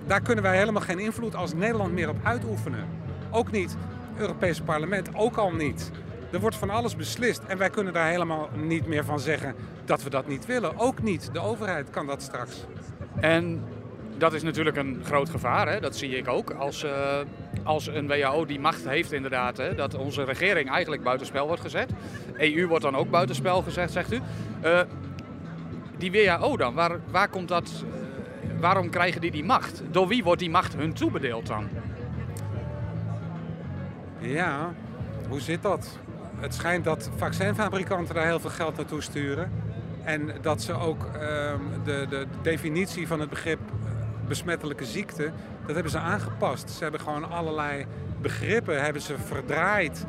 daar 0.08 0.22
kunnen 0.22 0.44
wij 0.44 0.58
helemaal 0.58 0.82
geen 0.82 1.00
invloed 1.00 1.36
als 1.36 1.54
Nederland 1.54 1.94
meer 1.94 2.10
op 2.10 2.18
uitoefenen. 2.24 2.88
Ook 3.34 3.52
niet. 3.52 3.72
Het 3.72 4.22
Europese 4.22 4.64
parlement 4.64 5.10
ook 5.16 5.36
al 5.36 5.52
niet. 5.52 5.92
Er 6.32 6.40
wordt 6.40 6.56
van 6.56 6.70
alles 6.70 6.96
beslist 6.96 7.42
en 7.48 7.58
wij 7.58 7.70
kunnen 7.70 7.94
daar 7.94 8.10
helemaal 8.10 8.50
niet 8.56 8.88
meer 8.88 9.06
van 9.06 9.20
zeggen 9.20 9.56
dat 9.86 10.04
we 10.04 10.10
dat 10.10 10.28
niet 10.28 10.46
willen. 10.46 10.80
Ook 10.80 11.02
niet. 11.02 11.30
De 11.34 11.40
overheid 11.40 11.90
kan 11.90 12.08
dat 12.08 12.22
straks. 12.22 12.66
En 13.20 13.64
dat 14.18 14.34
is 14.34 14.44
natuurlijk 14.44 14.78
een 14.78 15.02
groot 15.04 15.30
gevaar, 15.30 15.68
hè? 15.68 15.80
dat 15.80 15.96
zie 15.96 16.18
ik 16.18 16.28
ook. 16.28 16.50
Als, 16.50 16.84
eh, 16.84 17.18
als 17.64 17.88
een 17.88 18.08
WHO 18.08 18.46
die 18.46 18.60
macht 18.60 18.88
heeft 18.88 19.12
inderdaad, 19.12 19.58
hè? 19.58 19.76
dat 19.76 19.96
onze 19.96 20.24
regering 20.24 20.70
eigenlijk 20.70 21.04
buitenspel 21.04 21.48
wordt 21.48 21.62
gezet. 21.62 21.90
EU 22.38 22.68
wordt 22.68 22.84
dan 22.84 22.96
ook 22.96 23.10
buitenspel 23.10 23.62
gezet, 23.62 23.92
zegt 23.92 24.14
u. 24.14 24.20
Eh, 24.62 24.82
die 25.98 26.12
WHO 26.12 26.58
dan, 26.58 26.74
waar, 26.74 27.00
waar 27.12 27.30
komt 27.30 27.48
dat, 27.48 27.72
eh, 27.84 28.60
waarom 28.60 28.90
krijgen 28.90 29.22
die 29.22 29.32
die 29.32 29.44
macht? 29.44 29.84
Door 29.92 30.08
wie 30.08 30.24
wordt 30.24 30.40
die 30.40 30.50
macht 30.50 30.76
hun 30.76 30.94
toebedeeld 30.94 31.48
dan? 31.48 31.70
Ja, 34.24 34.74
hoe 35.30 35.40
zit 35.40 35.62
dat? 35.62 35.98
Het 36.40 36.54
schijnt 36.54 36.84
dat 36.84 37.10
vaccinfabrikanten 37.16 38.16
daar 38.16 38.26
heel 38.26 38.40
veel 38.40 38.50
geld 38.50 38.78
naartoe 38.78 39.02
sturen. 39.02 39.52
En 40.04 40.32
dat 40.42 40.62
ze 40.62 40.74
ook 40.74 41.06
ehm, 41.06 41.60
de, 41.84 42.06
de 42.10 42.26
definitie 42.42 43.08
van 43.08 43.20
het 43.20 43.30
begrip 43.30 43.60
eh, 43.60 43.92
besmettelijke 44.28 44.86
ziekte, 44.86 45.32
dat 45.66 45.74
hebben 45.74 45.92
ze 45.92 45.98
aangepast. 45.98 46.70
Ze 46.70 46.84
hebben 46.84 47.02
gewoon 47.02 47.32
allerlei 47.32 47.86
begrippen 48.22 48.84
hebben 48.84 49.02
ze 49.02 49.18
verdraaid. 49.18 50.06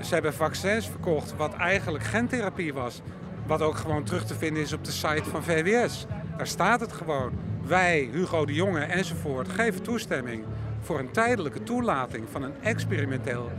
Ze 0.00 0.14
hebben 0.14 0.34
vaccins 0.34 0.88
verkocht 0.88 1.36
wat 1.36 1.54
eigenlijk 1.54 2.04
gentherapie 2.04 2.74
was. 2.74 3.00
Wat 3.46 3.62
ook 3.62 3.76
gewoon 3.76 4.04
terug 4.04 4.24
te 4.24 4.34
vinden 4.34 4.62
is 4.62 4.72
op 4.72 4.84
de 4.84 4.90
site 4.90 5.24
van 5.30 5.42
VWS. 5.42 6.06
Daar 6.36 6.46
staat 6.46 6.80
het 6.80 6.92
gewoon. 6.92 7.32
Wij, 7.66 8.08
Hugo 8.12 8.44
de 8.44 8.54
Jonge 8.54 8.80
enzovoort, 8.80 9.48
geven 9.48 9.82
toestemming 9.82 10.44
voor 10.80 10.98
een 10.98 11.10
tijdelijke 11.10 11.62
toelating 11.62 12.28
van 12.30 12.42
een 12.42 12.54
experimenteel 12.62 13.50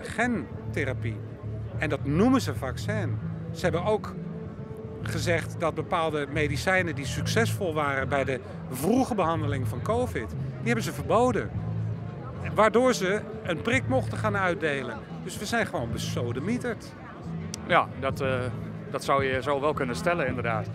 gentherapie. 0.00 1.16
En 1.78 1.88
dat 1.88 2.04
noemen 2.04 2.40
ze 2.40 2.54
vaccin. 2.54 3.18
Ze 3.52 3.62
hebben 3.62 3.84
ook 3.84 4.14
gezegd 5.02 5.56
dat 5.58 5.74
bepaalde 5.74 6.26
medicijnen 6.32 6.94
die 6.94 7.06
succesvol 7.06 7.74
waren 7.74 8.08
bij 8.08 8.24
de 8.24 8.40
vroege 8.70 9.14
behandeling 9.14 9.68
van 9.68 9.82
COVID, 9.82 10.28
die 10.30 10.64
hebben 10.64 10.84
ze 10.84 10.92
verboden. 10.92 11.50
Waardoor 12.54 12.94
ze 12.94 13.20
een 13.42 13.62
prik 13.62 13.88
mochten 13.88 14.18
gaan 14.18 14.36
uitdelen. 14.36 14.96
Dus 15.24 15.38
we 15.38 15.46
zijn 15.46 15.66
gewoon 15.66 15.92
besodemieterd. 15.92 16.92
Ja, 17.66 17.88
dat, 18.00 18.20
eh, 18.20 18.38
dat 18.90 19.04
zou 19.04 19.24
je 19.24 19.42
zo 19.42 19.60
wel 19.60 19.72
kunnen 19.72 19.96
stellen 19.96 20.26
inderdaad. 20.26 20.66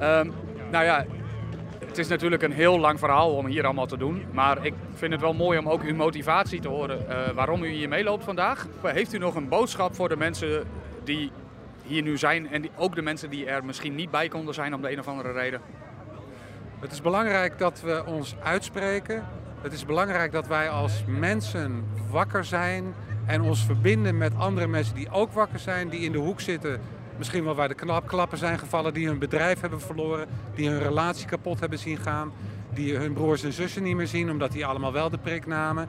Ehm, 0.00 0.30
nou 0.70 0.84
ja, 0.84 1.04
het 1.94 2.04
is 2.04 2.10
natuurlijk 2.10 2.42
een 2.42 2.52
heel 2.52 2.78
lang 2.78 2.98
verhaal 2.98 3.36
om 3.36 3.46
hier 3.46 3.64
allemaal 3.64 3.86
te 3.86 3.96
doen. 3.96 4.24
Maar 4.32 4.66
ik 4.66 4.74
vind 4.94 5.12
het 5.12 5.20
wel 5.20 5.34
mooi 5.34 5.58
om 5.58 5.68
ook 5.68 5.82
uw 5.82 5.94
motivatie 5.94 6.60
te 6.60 6.68
horen 6.68 7.08
eh, 7.08 7.30
waarom 7.34 7.62
u 7.62 7.68
hier 7.68 7.88
meeloopt 7.88 8.24
vandaag. 8.24 8.66
Heeft 8.82 9.12
u 9.12 9.18
nog 9.18 9.34
een 9.34 9.48
boodschap 9.48 9.94
voor 9.94 10.08
de 10.08 10.16
mensen 10.16 10.64
die 11.04 11.30
hier 11.82 12.02
nu 12.02 12.18
zijn 12.18 12.50
en 12.50 12.62
die, 12.62 12.70
ook 12.76 12.94
de 12.94 13.02
mensen 13.02 13.30
die 13.30 13.46
er 13.46 13.64
misschien 13.64 13.94
niet 13.94 14.10
bij 14.10 14.28
konden 14.28 14.54
zijn 14.54 14.74
om 14.74 14.82
de 14.82 14.92
een 14.92 14.98
of 14.98 15.08
andere 15.08 15.32
reden? 15.32 15.60
Het 16.80 16.92
is 16.92 17.00
belangrijk 17.00 17.58
dat 17.58 17.80
we 17.80 18.02
ons 18.06 18.34
uitspreken. 18.42 19.24
Het 19.60 19.72
is 19.72 19.84
belangrijk 19.84 20.32
dat 20.32 20.46
wij 20.46 20.68
als 20.68 21.04
mensen 21.06 21.84
wakker 22.10 22.44
zijn 22.44 22.94
en 23.26 23.42
ons 23.42 23.64
verbinden 23.64 24.18
met 24.18 24.32
andere 24.36 24.66
mensen 24.66 24.94
die 24.94 25.10
ook 25.10 25.32
wakker 25.32 25.58
zijn, 25.58 25.88
die 25.88 26.00
in 26.00 26.12
de 26.12 26.18
hoek 26.18 26.40
zitten. 26.40 26.80
Misschien 27.18 27.44
wel 27.44 27.54
waar 27.54 27.68
de 27.68 27.74
knapklappen 27.74 28.38
zijn 28.38 28.58
gevallen, 28.58 28.94
die 28.94 29.06
hun 29.06 29.18
bedrijf 29.18 29.60
hebben 29.60 29.80
verloren, 29.80 30.28
die 30.54 30.68
hun 30.68 30.82
relatie 30.82 31.26
kapot 31.26 31.60
hebben 31.60 31.78
zien 31.78 31.98
gaan, 31.98 32.32
die 32.70 32.96
hun 32.96 33.12
broers 33.12 33.42
en 33.42 33.52
zussen 33.52 33.82
niet 33.82 33.96
meer 33.96 34.06
zien 34.06 34.30
omdat 34.30 34.52
die 34.52 34.66
allemaal 34.66 34.92
wel 34.92 35.10
de 35.10 35.18
prik 35.18 35.46
namen. 35.46 35.88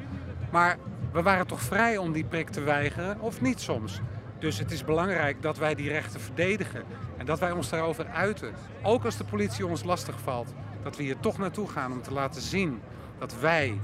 Maar 0.51 0.77
we 1.11 1.21
waren 1.21 1.47
toch 1.47 1.61
vrij 1.61 1.97
om 1.97 2.11
die 2.11 2.23
prik 2.23 2.49
te 2.49 2.61
weigeren, 2.61 3.19
of 3.19 3.41
niet 3.41 3.61
soms? 3.61 4.01
Dus 4.39 4.57
het 4.57 4.71
is 4.71 4.83
belangrijk 4.83 5.41
dat 5.41 5.57
wij 5.57 5.75
die 5.75 5.89
rechten 5.89 6.19
verdedigen 6.19 6.83
en 7.17 7.25
dat 7.25 7.39
wij 7.39 7.51
ons 7.51 7.69
daarover 7.69 8.05
uiten. 8.07 8.53
Ook 8.83 9.05
als 9.05 9.17
de 9.17 9.23
politie 9.23 9.67
ons 9.67 9.83
lastig 9.83 10.19
valt, 10.23 10.53
dat 10.83 10.97
we 10.97 11.03
hier 11.03 11.19
toch 11.19 11.37
naartoe 11.37 11.67
gaan 11.67 11.91
om 11.91 12.01
te 12.01 12.13
laten 12.13 12.41
zien 12.41 12.81
dat 13.17 13.39
wij 13.39 13.79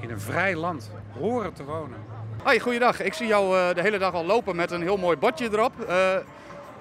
in 0.00 0.10
een 0.10 0.20
vrij 0.20 0.56
land 0.56 0.90
horen 1.18 1.52
te 1.52 1.64
wonen. 1.64 1.98
Hoi, 2.42 2.60
goeiedag. 2.60 3.00
Ik 3.00 3.14
zie 3.14 3.26
jou 3.26 3.58
eh, 3.58 3.74
de 3.74 3.80
hele 3.80 3.98
dag 3.98 4.12
al 4.12 4.24
lopen 4.24 4.56
met 4.56 4.70
een 4.70 4.82
heel 4.82 4.96
mooi 4.96 5.16
bordje 5.16 5.48
erop. 5.52 5.72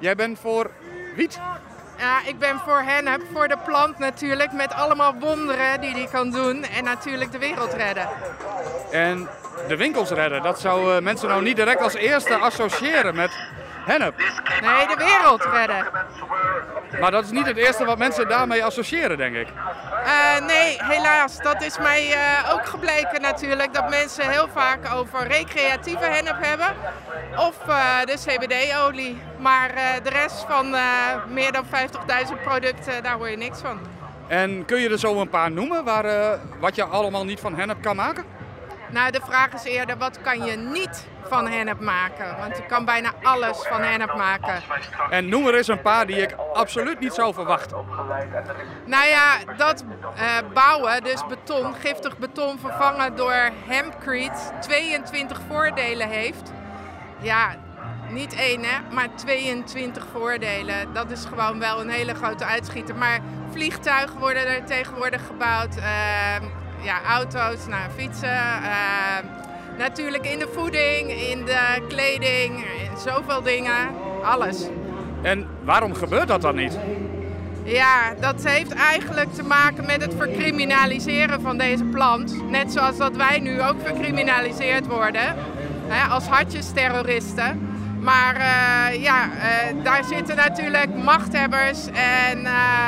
Jij 0.04 0.16
bent 0.16 0.40
voor 0.40 0.72
wiet? 1.16 1.40
Ja, 1.98 2.20
ik 2.26 2.40
ben 2.40 2.60
voor 2.60 2.82
hennep, 2.82 3.22
voor 3.34 3.48
de 3.48 3.58
plant 3.66 3.98
natuurlijk, 3.98 4.52
met 4.52 4.74
allemaal 4.74 5.16
wonderen 5.20 5.82
die 5.82 5.94
die 5.94 6.10
kan 6.10 6.32
doen. 6.32 6.64
En 6.64 6.84
natuurlijk 6.84 7.32
de 7.32 7.38
wereld 7.38 7.74
redden. 7.74 8.08
En 8.92 9.30
de 9.68 9.78
winkels 9.78 10.10
redden, 10.10 10.44
dat 10.44 10.60
zou 10.60 10.96
eh, 10.96 11.02
mensen 11.02 11.28
nou 11.28 11.44
niet 11.44 11.56
direct 11.56 11.82
als 11.82 11.94
eerste 11.94 12.36
associëren 12.36 13.16
met 13.16 13.32
hennep. 13.86 14.18
Nee, 14.62 14.88
de 14.88 14.96
wereld 14.98 15.44
redden. 15.44 15.86
Maar 17.00 17.12
dat 17.12 17.24
is 17.24 17.32
niet 17.32 17.46
het 17.46 17.58
eerste 17.58 17.86
wat 17.86 17.98
mensen 17.98 18.28
daarmee 18.28 18.64
associëren, 18.66 19.18
denk 19.18 19.36
ik. 19.36 19.48
Eh, 20.06 20.46
nee, 20.46 20.78
helaas. 20.84 21.38
Dat 21.38 21.62
is 21.62 21.78
mij 21.78 22.12
eh, 22.12 22.54
ook 22.54 22.66
gebleken 22.66 23.22
natuurlijk. 23.22 23.74
Dat 23.74 23.90
mensen 23.90 24.30
heel 24.30 24.48
vaak 24.54 24.94
over 24.94 25.28
recreatieve 25.28 26.06
hennep 26.06 26.38
hebben. 26.40 26.76
Of 27.38 27.68
eh, 27.68 28.00
de 28.06 28.18
CBD-olie. 28.26 29.22
Maar 29.40 29.72
de 30.04 30.10
rest 30.10 30.46
van 30.48 30.76
meer 31.28 31.52
dan 31.52 31.66
50.000 31.66 32.44
producten, 32.44 33.04
daar 33.04 33.16
hoor 33.16 33.30
je 33.30 33.38
niks 33.38 33.60
van. 33.60 33.80
En 34.28 34.66
kun 34.66 34.80
je 34.80 34.90
er 34.90 35.00
zo 35.00 35.22
een 35.22 35.30
paar 35.30 35.52
noemen 35.52 35.84
waar, 35.84 36.38
wat 36.60 36.76
je 36.76 36.84
allemaal 36.84 37.26
niet 37.26 37.40
van 37.40 37.56
hennep 37.56 37.82
kan 37.82 37.96
maken? 37.96 38.24
Nou, 38.94 39.12
de 39.12 39.22
vraag 39.26 39.54
is 39.54 39.64
eerder, 39.64 39.98
wat 39.98 40.22
kan 40.22 40.46
je 40.46 40.58
niet 40.58 41.08
van 41.28 41.48
hennep 41.48 41.80
maken? 41.80 42.38
Want 42.38 42.58
je 42.58 42.66
kan 42.66 42.86
bijna 42.86 43.12
alles 43.22 43.58
van 43.58 43.82
hennep 43.82 44.16
maken. 44.16 44.62
En 45.10 45.30
noem 45.30 45.48
er 45.48 45.56
eens 45.56 45.68
een 45.68 45.82
paar 45.82 46.06
die 46.06 46.16
ik 46.16 46.36
absoluut 46.54 47.00
niet 47.00 47.14
zou 47.14 47.34
verwachten. 47.34 47.86
Nou 48.86 49.08
ja, 49.08 49.38
dat 49.58 49.84
eh, 50.16 50.38
bouwen, 50.54 51.04
dus 51.04 51.26
beton, 51.28 51.74
giftig 51.74 52.18
beton 52.18 52.60
vervangen 52.60 53.16
door 53.16 53.50
hempcrete, 53.68 54.40
22 54.60 55.40
voordelen 55.48 56.10
heeft. 56.10 56.52
Ja, 57.20 57.56
niet 58.10 58.36
één 58.36 58.64
hè, 58.64 58.78
maar 58.92 59.08
22 59.16 60.08
voordelen. 60.12 60.94
Dat 60.94 61.12
is 61.12 61.26
gewoon 61.26 61.60
wel 61.60 61.82
een 61.82 61.90
hele 61.90 62.14
grote 62.16 62.46
uitschieter. 62.46 62.96
Maar 62.96 63.20
vliegtuigen 63.52 64.20
worden 64.20 64.48
er 64.48 64.66
tegenwoordig 64.66 65.26
gebouwd. 65.26 65.76
eh, 65.76 66.63
ja, 66.84 67.02
auto's, 67.08 67.68
nou, 67.68 67.90
fietsen. 67.98 68.30
eh, 68.30 69.18
natuurlijk 69.78 70.26
in 70.26 70.40
de 70.40 70.48
voeding, 70.54 71.12
in 71.12 71.46
de 71.46 71.86
kleding, 71.88 72.56
in 72.58 72.98
zoveel 72.98 73.42
dingen. 73.42 73.90
Alles. 74.24 74.68
En 75.22 75.48
waarom 75.64 75.94
gebeurt 75.94 76.28
dat 76.28 76.42
dan 76.42 76.56
niet? 76.56 76.78
Ja, 77.64 78.14
dat 78.20 78.44
heeft 78.44 78.74
eigenlijk 78.74 79.34
te 79.34 79.44
maken 79.44 79.86
met 79.86 80.02
het 80.02 80.14
vercriminaliseren 80.18 81.42
van 81.42 81.58
deze 81.58 81.84
plant. 81.84 82.50
Net 82.50 82.72
zoals 82.72 82.98
dat 82.98 83.16
wij 83.16 83.40
nu 83.40 83.62
ook 83.62 83.76
vercriminaliseerd 83.84 84.88
worden 84.88 85.36
hè, 85.88 86.10
als 86.10 86.28
hartjesterroristen. 86.28 87.68
Maar 88.00 88.36
eh, 88.36 89.02
ja, 89.02 89.24
eh, 89.24 89.84
daar 89.84 90.04
zitten 90.04 90.36
natuurlijk 90.36 90.96
machthebbers 90.96 91.86
en 91.94 92.46
eh, 92.46 92.83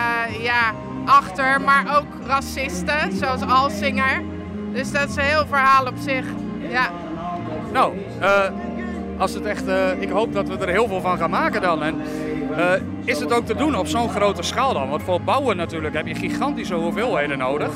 achter, 1.06 1.62
maar 1.62 1.98
ook 1.98 2.28
racisten, 2.28 3.12
zoals 3.14 3.42
Alsinger. 3.42 4.24
Dus 4.74 4.92
dat 4.92 5.10
is 5.10 5.16
een 5.16 5.22
heel 5.22 5.46
verhaal 5.48 5.86
op 5.86 5.96
zich. 5.98 6.26
Ja. 6.70 6.90
Nou, 7.72 7.94
eh, 8.20 8.44
als 9.18 9.34
het 9.34 9.46
echt, 9.46 9.68
eh, 9.68 10.02
ik 10.02 10.10
hoop 10.10 10.34
dat 10.34 10.48
we 10.48 10.58
er 10.58 10.70
heel 10.70 10.88
veel 10.88 11.02
van 11.02 11.18
gaan 11.18 11.30
maken 11.30 11.62
dan. 11.62 11.84
En, 11.84 12.02
eh, 12.58 12.72
is 13.04 13.20
het 13.20 13.34
ook 13.34 13.46
te 13.46 13.56
doen 13.56 13.76
op 13.76 13.88
zo'n 13.88 14.10
grote 14.10 14.44
schaal 14.44 14.74
dan? 14.74 14.90
Want 14.90 15.04
voor 15.04 15.22
bouwen 15.22 15.58
natuurlijk 15.58 15.96
heb 15.96 16.08
je 16.08 16.16
gigantische 16.16 16.74
hoeveelheden 16.74 17.38
nodig. 17.38 17.70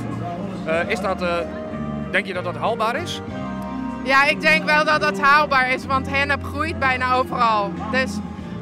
Is 0.87 0.99
dat, 0.99 1.23
denk 2.11 2.25
je 2.25 2.33
dat 2.33 2.43
dat 2.43 2.55
haalbaar 2.55 2.95
is? 2.95 3.21
Ja, 4.03 4.25
ik 4.25 4.41
denk 4.41 4.65
wel 4.65 4.85
dat 4.85 5.01
dat 5.01 5.19
haalbaar 5.19 5.71
is, 5.71 5.85
want 5.85 6.09
hennep 6.09 6.43
groeit 6.43 6.79
bijna 6.79 7.13
overal. 7.13 7.71
Dus, 7.91 8.17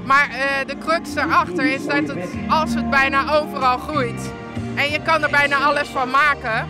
maar 0.06 0.30
de 0.66 0.78
crux 0.78 1.16
erachter 1.16 1.66
is 1.66 1.86
dat 1.86 2.08
het, 2.08 2.30
als 2.50 2.74
het 2.74 2.90
bijna 2.90 3.36
overal 3.40 3.78
groeit 3.78 4.32
en 4.78 4.90
je 4.90 5.02
kan 5.02 5.24
er 5.24 5.30
bijna 5.30 5.56
alles 5.56 5.88
van 5.88 6.10
maken, 6.10 6.68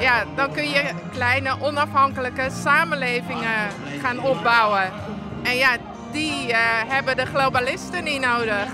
ja, 0.00 0.24
dan 0.36 0.52
kun 0.52 0.68
je 0.68 0.82
kleine 1.12 1.56
onafhankelijke 1.60 2.50
samenlevingen 2.62 3.68
gaan 4.02 4.20
opbouwen. 4.22 4.92
En 5.42 5.56
ja, 5.56 5.76
die 6.12 6.52
eh, 6.52 6.58
hebben 6.86 7.16
de 7.16 7.26
globalisten 7.26 8.04
niet 8.04 8.20
nodig. 8.20 8.66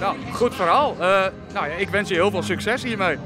Nou, 0.00 0.16
goed 0.32 0.54
verhaal. 0.54 0.92
Eh, 0.92 1.24
nou 1.52 1.68
ja, 1.68 1.74
ik 1.76 1.88
wens 1.88 2.08
je 2.08 2.14
heel 2.14 2.30
veel 2.30 2.42
succes 2.42 2.82
hiermee. 2.82 3.18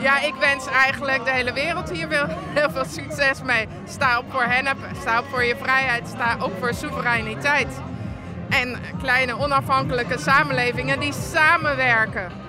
Ja, 0.00 0.20
ik 0.20 0.34
wens 0.34 0.66
eigenlijk 0.66 1.24
de 1.24 1.30
hele 1.30 1.52
wereld 1.52 1.90
hier 1.90 2.08
veel, 2.08 2.26
heel 2.28 2.70
veel 2.70 2.84
succes 2.84 3.42
mee. 3.42 3.68
Sta 3.88 4.18
op 4.18 4.24
voor 4.28 4.42
hennep, 4.42 4.76
sta 5.00 5.18
op 5.18 5.26
voor 5.30 5.44
je 5.44 5.56
vrijheid, 5.56 6.08
sta 6.08 6.36
op 6.42 6.52
voor 6.58 6.74
soevereiniteit. 6.74 7.68
En 8.48 8.76
kleine 9.02 9.38
onafhankelijke 9.38 10.18
samenlevingen 10.18 11.00
die 11.00 11.12
samenwerken. 11.12 12.39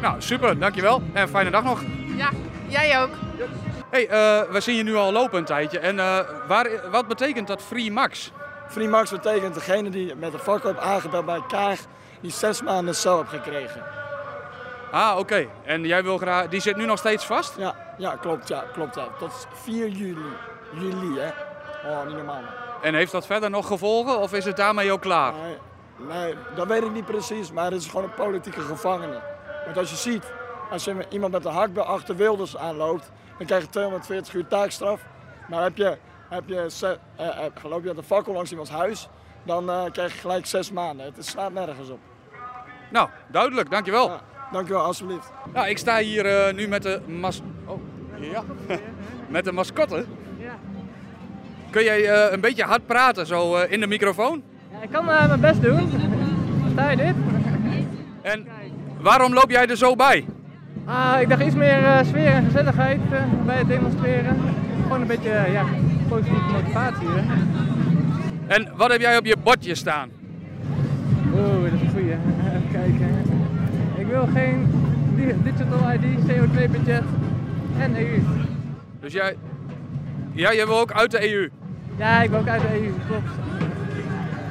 Nou, 0.00 0.20
super, 0.22 0.58
dankjewel. 0.58 1.02
En 1.12 1.28
fijne 1.28 1.50
dag 1.50 1.62
nog. 1.62 1.82
Ja, 2.16 2.30
jij 2.68 3.02
ook. 3.02 3.10
hey, 3.90 4.08
eh, 4.08 4.50
we 4.50 4.60
zien 4.60 4.76
je 4.76 4.82
nu 4.82 4.94
al 4.94 5.12
lopen 5.12 5.38
een 5.38 5.44
tijdje. 5.44 5.78
En 5.78 5.98
eh, 5.98 6.18
waar, 6.48 6.68
wat 6.90 7.08
betekent 7.08 7.46
dat 7.46 7.62
Free 7.62 7.92
Max? 7.92 8.32
Free 8.68 8.88
Max 8.88 9.10
betekent 9.10 9.54
degene 9.54 9.90
die 9.90 10.14
met 10.14 10.32
een 10.32 10.38
vakgroep 10.38 10.78
aangebeld 10.78 11.26
bij 11.26 11.42
Kaag, 11.48 11.78
die 12.20 12.30
zes 12.30 12.62
maanden 12.62 12.94
cel 12.94 13.18
heeft 13.18 13.30
gekregen. 13.30 13.82
Ah, 14.90 15.18
oké. 15.18 15.46
En 15.64 15.84
jij 15.84 16.02
wil 16.02 16.18
graag, 16.18 16.48
die 16.48 16.60
zit 16.60 16.76
nu 16.76 16.86
nog 16.86 16.98
steeds 16.98 17.24
vast? 17.24 17.54
Ja, 17.56 17.74
ja 17.98 18.16
klopt, 18.16 18.48
ja, 18.48 18.64
klopt. 18.72 18.94
Ja. 18.94 19.08
Tot 19.18 19.46
4 19.52 19.88
juli. 19.88 20.20
Juli, 20.72 21.20
hè. 21.20 21.28
Oh, 21.90 22.06
niet 22.06 22.16
normaal. 22.16 22.34
man. 22.34 22.44
En 22.82 22.94
heeft 22.94 23.12
dat 23.12 23.26
verder 23.26 23.50
nog 23.50 23.66
gevolgen 23.66 24.18
of 24.18 24.32
is 24.32 24.44
het 24.44 24.56
daarmee 24.56 24.92
ook 24.92 25.00
klaar? 25.00 25.32
Nee, 25.32 25.56
nee, 26.08 26.34
dat 26.54 26.66
weet 26.66 26.82
ik 26.82 26.92
niet 26.92 27.06
precies, 27.06 27.52
maar 27.52 27.64
het 27.64 27.80
is 27.80 27.86
gewoon 27.86 28.04
een 28.04 28.14
politieke 28.14 28.60
gevangene. 28.60 29.20
Want 29.66 29.78
als 29.78 29.90
je 29.90 29.96
ziet, 29.96 30.32
als 30.70 30.84
je 30.84 31.06
iemand 31.08 31.32
met 31.32 31.44
een 31.44 31.52
hakbel 31.52 31.82
achter 31.82 32.16
Wilders 32.16 32.56
aanloopt, 32.56 33.12
dan 33.38 33.46
krijg 33.46 33.62
je 33.62 33.68
240 33.68 34.34
uur 34.34 34.46
taakstraf. 34.46 35.00
Maar 35.48 35.62
heb 35.62 35.76
je, 35.76 35.96
heb 36.28 36.48
je, 36.48 36.66
eh, 37.16 37.26
eh, 37.26 37.64
loop 37.64 37.82
je 37.82 37.88
met 37.88 37.96
een 37.96 38.02
fakkel 38.02 38.32
langs 38.32 38.50
iemands 38.50 38.70
huis, 38.70 39.08
dan 39.42 39.70
eh, 39.70 39.84
krijg 39.92 40.12
je 40.12 40.18
gelijk 40.18 40.46
zes 40.46 40.72
maanden. 40.72 41.06
Het 41.06 41.26
slaat 41.26 41.52
nergens 41.52 41.90
op. 41.90 41.98
Nou, 42.90 43.08
duidelijk, 43.30 43.70
dankjewel. 43.70 44.08
Ja, 44.08 44.20
dankjewel, 44.52 44.82
alsjeblieft. 44.82 45.32
Nou, 45.52 45.68
ik 45.68 45.78
sta 45.78 45.98
hier 45.98 46.26
eh, 46.26 46.54
nu 46.54 46.68
met 46.68 46.82
de 46.82 47.00
mas... 47.06 47.40
Oh, 47.66 47.80
ja. 48.20 48.42
met 49.28 49.44
de 49.44 49.52
mascotte. 49.52 50.06
Kun 51.70 51.84
jij 51.84 52.10
eh, 52.10 52.32
een 52.32 52.40
beetje 52.40 52.64
hard 52.64 52.86
praten, 52.86 53.26
zo 53.26 53.56
eh, 53.56 53.72
in 53.72 53.80
de 53.80 53.86
microfoon? 53.86 54.42
Ja, 54.72 54.82
ik 54.82 54.90
kan 54.90 55.10
eh, 55.10 55.28
mijn 55.28 55.40
best 55.40 55.62
doen. 55.62 55.90
Sta 56.72 56.90
je 56.90 56.96
dit? 56.96 57.14
En 58.22 58.46
waarom 59.06 59.32
loop 59.34 59.50
jij 59.50 59.66
er 59.66 59.76
zo 59.76 59.94
bij? 59.94 60.24
Ah, 60.84 61.20
ik 61.20 61.28
dacht 61.28 61.42
iets 61.42 61.54
meer 61.54 61.84
eh, 61.84 62.04
sfeer 62.04 62.26
en 62.32 62.44
gezelligheid 62.44 63.00
eh, 63.10 63.22
bij 63.44 63.56
het 63.56 63.68
demonstreren. 63.68 64.36
Gewoon 64.82 65.00
een 65.00 65.06
beetje 65.06 65.30
eh, 65.30 65.52
ja, 65.52 65.64
positieve 66.08 66.52
motivatie. 66.52 67.08
Hè? 67.08 67.22
En 68.46 68.68
wat 68.76 68.90
heb 68.90 69.00
jij 69.00 69.18
op 69.18 69.24
je 69.24 69.36
bordje 69.42 69.74
staan? 69.74 70.08
Oeh, 71.34 71.62
dat 71.62 71.72
is 71.72 71.80
een 71.80 71.90
goeie. 71.90 72.10
Even 72.46 72.68
kijken. 72.72 73.08
Ik 73.96 74.06
wil 74.06 74.28
geen 74.34 74.66
di- 75.14 75.42
digital 75.42 75.92
ID, 75.92 76.04
CO2-budget 76.28 77.02
en 77.78 77.96
EU. 77.96 78.20
Dus 79.00 79.12
jij... 79.12 79.36
Ja, 80.32 80.54
jij 80.54 80.66
wil 80.66 80.78
ook 80.80 80.92
uit 80.92 81.10
de 81.10 81.32
EU. 81.32 81.48
Ja, 81.96 82.22
ik 82.22 82.30
wil 82.30 82.38
ook 82.38 82.48
uit 82.48 82.60
de 82.60 82.68
EU, 82.68 82.92
klopt. 83.06 83.30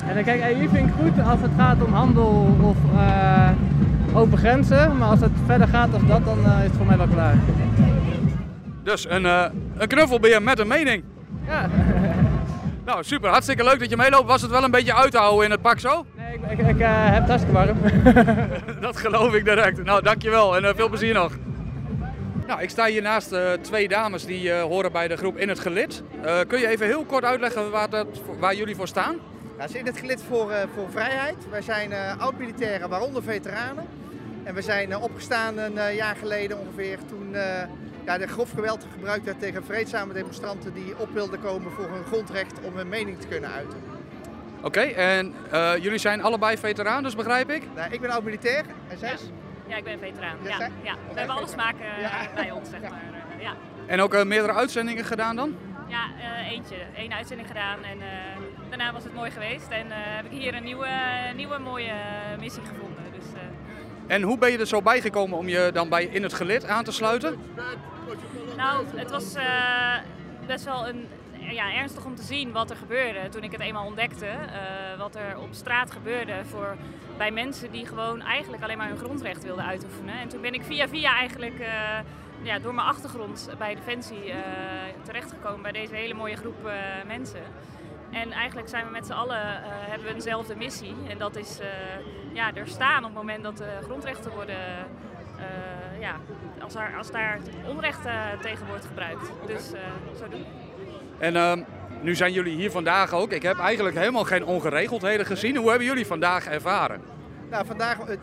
En 0.07 0.15
dan 0.15 0.23
kijk, 0.23 0.41
EU 0.41 0.69
vind 0.69 0.87
ik 0.87 0.93
goed 0.99 1.25
als 1.25 1.41
het 1.41 1.51
gaat 1.57 1.83
om 1.83 1.93
handel 1.93 2.57
of 2.61 2.77
open 4.15 4.37
grenzen. 4.37 4.97
Maar 4.97 5.09
als 5.09 5.19
het 5.19 5.31
verder 5.45 5.67
gaat 5.67 5.93
als 5.93 6.05
dat, 6.07 6.25
dan 6.25 6.45
eh, 6.45 6.57
is 6.57 6.63
het 6.63 6.75
voor 6.77 6.85
mij 6.85 6.97
wel 6.97 7.07
klaar. 7.07 7.35
Dus 8.83 9.09
een, 9.09 9.25
eh, 9.25 9.45
een 9.77 9.87
knuffelbeer 9.87 10.41
met 10.43 10.59
een 10.59 10.67
mening. 10.67 11.03
Ja. 11.47 11.69
Nou, 12.85 13.03
super. 13.03 13.29
Hartstikke 13.29 13.63
leuk 13.63 13.79
dat 13.79 13.89
je 13.89 13.97
meeloopt. 13.97 14.27
Was 14.27 14.41
het 14.41 14.51
wel 14.51 14.63
een 14.63 14.71
beetje 14.71 14.93
uit 14.95 15.11
te 15.11 15.17
houden 15.17 15.45
in 15.45 15.51
het 15.51 15.61
pak 15.61 15.79
zo? 15.79 16.05
Nee, 16.17 16.33
ik, 16.33 16.59
ik, 16.59 16.67
ik 16.67 16.79
eh, 16.79 16.87
heb 16.89 17.19
het 17.19 17.27
hartstikke 17.27 17.53
warm. 17.57 17.77
Dat 18.81 18.97
geloof 18.97 19.33
ik 19.33 19.45
direct. 19.45 19.83
Nou, 19.83 20.01
dankjewel 20.01 20.55
en 20.55 20.65
eh, 20.65 20.75
veel 20.75 20.89
plezier 20.89 21.13
nog. 21.13 21.31
Nou, 22.47 22.61
ik 22.61 22.69
sta 22.69 22.85
hier 22.85 23.01
naast 23.01 23.31
eh, 23.31 23.51
twee 23.61 23.87
dames 23.87 24.25
die 24.25 24.51
eh, 24.51 24.61
horen 24.61 24.91
bij 24.91 25.07
de 25.07 25.17
groep 25.17 25.37
In 25.37 25.49
het 25.49 25.59
Gelid. 25.59 26.03
Eh, 26.23 26.39
kun 26.47 26.59
je 26.59 26.67
even 26.67 26.85
heel 26.85 27.03
kort 27.05 27.23
uitleggen 27.23 27.71
waar, 27.71 27.89
dat, 27.89 28.07
waar 28.39 28.55
jullie 28.55 28.75
voor 28.75 28.87
staan? 28.87 29.15
Nou, 29.57 29.69
ze 29.69 29.77
in 29.79 29.85
het 29.85 29.97
gelid 29.97 30.23
voor, 30.27 30.51
eh, 30.51 30.57
voor 30.75 30.85
vrijheid. 30.91 31.35
Wij 31.49 31.61
zijn 31.61 31.91
eh, 31.91 32.17
oud-militairen, 32.17 32.89
waaronder 32.89 33.23
veteranen. 33.23 33.85
En 34.45 34.53
we 34.53 34.61
zijn 34.61 34.91
eh, 34.91 35.03
opgestaan 35.03 35.57
een 35.57 35.77
eh, 35.77 35.95
jaar 35.95 36.15
geleden 36.15 36.59
ongeveer 36.59 36.97
toen 37.07 37.35
eh, 37.35 37.63
ja, 38.05 38.19
er 38.19 38.27
grof 38.27 38.51
geweld 38.51 38.85
gebruikt 38.91 39.25
werd 39.25 39.39
tegen 39.39 39.65
vreedzame 39.65 40.13
demonstranten 40.13 40.73
die 40.73 40.97
op 40.97 41.09
wilden 41.13 41.39
komen 41.41 41.71
voor 41.71 41.89
hun 41.89 42.03
grondrecht 42.03 42.59
om 42.61 42.75
hun 42.75 42.89
mening 42.89 43.19
te 43.19 43.27
kunnen 43.27 43.49
uiten. 43.49 43.77
Oké, 44.61 44.79
en 44.81 45.33
eh, 45.51 45.73
jullie 45.81 45.97
zijn 45.99 46.21
allebei 46.21 46.57
veteraan, 46.57 47.03
dus 47.03 47.15
begrijp 47.15 47.49
ik? 47.49 47.63
Nou, 47.75 47.93
ik 47.93 48.01
ben 48.01 48.09
oud-militair 48.09 48.63
en 48.87 48.97
zij? 48.97 49.17
Ja, 49.67 49.75
ik 49.75 49.83
ben 49.83 49.99
veteraan. 49.99 50.37
Ja, 50.43 50.69
Ja. 50.83 50.95
We 51.13 51.19
hebben 51.19 51.35
alles 51.35 51.55
maken 51.55 51.85
bij 52.35 52.51
ons, 52.51 52.69
zeg 52.69 52.81
maar. 52.81 52.91
Eh, 52.91 53.41
ja, 53.41 53.53
En 53.85 54.01
ook 54.01 54.23
meerdere 54.23 54.53
uitzendingen 54.53 55.05
gedaan 55.05 55.35
dan? 55.35 55.55
ja 55.87 56.05
eh, 56.19 56.51
eentje. 56.51 56.75
één 56.95 57.13
uitzending 57.13 57.47
gedaan 57.47 57.83
en 57.83 58.01
eh, 58.01 58.07
daarna 58.69 58.93
was 58.93 59.03
het 59.03 59.13
mooi 59.13 59.31
geweest. 59.31 59.67
En 59.69 59.91
eh, 59.91 59.97
heb 59.97 60.25
ik 60.25 60.31
hier 60.31 60.53
een 60.55 60.63
nieuwe, 60.63 60.89
nieuwe 61.35 61.57
mooie 61.57 61.93
missie 62.39 62.63
gevonden. 62.63 62.94
En 64.07 64.21
hoe 64.21 64.37
ben 64.37 64.51
je 64.51 64.57
er 64.57 64.67
zo 64.67 64.81
bijgekomen 64.81 65.37
om 65.37 65.47
je 65.47 65.69
dan 65.73 65.89
bij 65.89 66.05
in 66.05 66.23
het 66.23 66.33
gelid 66.33 66.65
aan 66.65 66.83
te 66.83 66.91
sluiten? 66.91 67.39
Nou, 68.57 68.85
het 68.95 69.11
was 69.11 69.33
eh, 69.33 69.95
best 70.47 70.65
wel 70.65 70.87
een, 70.87 71.07
ja, 71.39 71.73
ernstig 71.73 72.05
om 72.05 72.15
te 72.15 72.23
zien 72.23 72.51
wat 72.51 72.69
er 72.69 72.75
gebeurde 72.75 73.29
toen 73.29 73.43
ik 73.43 73.51
het 73.51 73.61
eenmaal 73.61 73.85
ontdekte. 73.85 74.25
eh, 74.25 74.97
wat 74.97 75.15
er 75.15 75.37
op 75.39 75.47
straat 75.51 75.91
gebeurde 75.91 76.33
voor, 76.49 76.75
bij 77.17 77.31
mensen 77.31 77.71
die 77.71 77.85
gewoon 77.85 78.21
eigenlijk 78.21 78.63
alleen 78.63 78.77
maar 78.77 78.87
hun 78.87 78.97
grondrecht 78.97 79.43
wilden 79.43 79.65
uitoefenen. 79.65 80.19
En 80.19 80.27
toen 80.27 80.41
ben 80.41 80.53
ik 80.53 80.63
via 80.63 80.87
via 80.87 81.15
eigenlijk 81.15 81.59
eh, 81.59 81.99
ja, 82.41 82.59
door 82.59 82.73
mijn 82.73 82.87
achtergrond 82.87 83.49
bij 83.57 83.75
Defensie 83.75 84.33
terechtgekomen 85.03 85.61
bij 85.61 85.71
deze 85.71 85.95
hele 85.95 86.13
mooie 86.13 86.35
groep 86.35 86.69
mensen. 87.07 87.41
En 88.23 88.31
eigenlijk 88.31 88.69
zijn 88.69 88.85
we 88.85 88.91
met 88.91 89.05
z'n 89.05 89.11
allen, 89.11 89.37
eh, 89.37 89.69
hebben 89.69 90.07
we 90.07 90.13
eenzelfde 90.13 90.55
missie. 90.55 90.95
En 91.07 91.17
dat 91.17 91.35
is 91.35 91.59
eh, 91.59 91.67
ja, 92.33 92.53
er 92.53 92.67
staan 92.67 92.97
op 92.97 93.03
het 93.03 93.13
moment 93.13 93.43
dat 93.43 93.57
de 93.57 93.77
grondrechten 93.83 94.31
worden, 94.31 94.57
eh, 95.37 95.99
ja, 95.99 96.15
als 96.61 96.73
daar, 96.73 96.93
als 96.97 97.11
daar 97.11 97.39
onrecht 97.67 98.05
eh, 98.05 98.13
tegen 98.41 98.67
wordt 98.67 98.85
gebruikt. 98.85 99.31
Dus 99.47 99.71
eh, 99.71 99.79
zo 100.19 100.27
doen. 100.29 100.45
En 101.19 101.35
ehm, 101.35 101.63
nu 102.01 102.15
zijn 102.15 102.33
jullie 102.33 102.55
hier 102.55 102.71
vandaag 102.71 103.13
ook. 103.13 103.31
Ik 103.31 103.41
heb 103.41 103.59
eigenlijk 103.59 103.95
helemaal 103.97 104.23
geen 104.23 104.45
ongeregeldheden 104.45 105.25
gezien. 105.25 105.55
Hoe 105.55 105.69
hebben 105.69 105.87
jullie 105.87 106.05
vandaag 106.05 106.45
ervaren? 106.47 107.01
Nou, 107.49 107.65
vandaag, 107.65 107.97
het, 107.97 108.19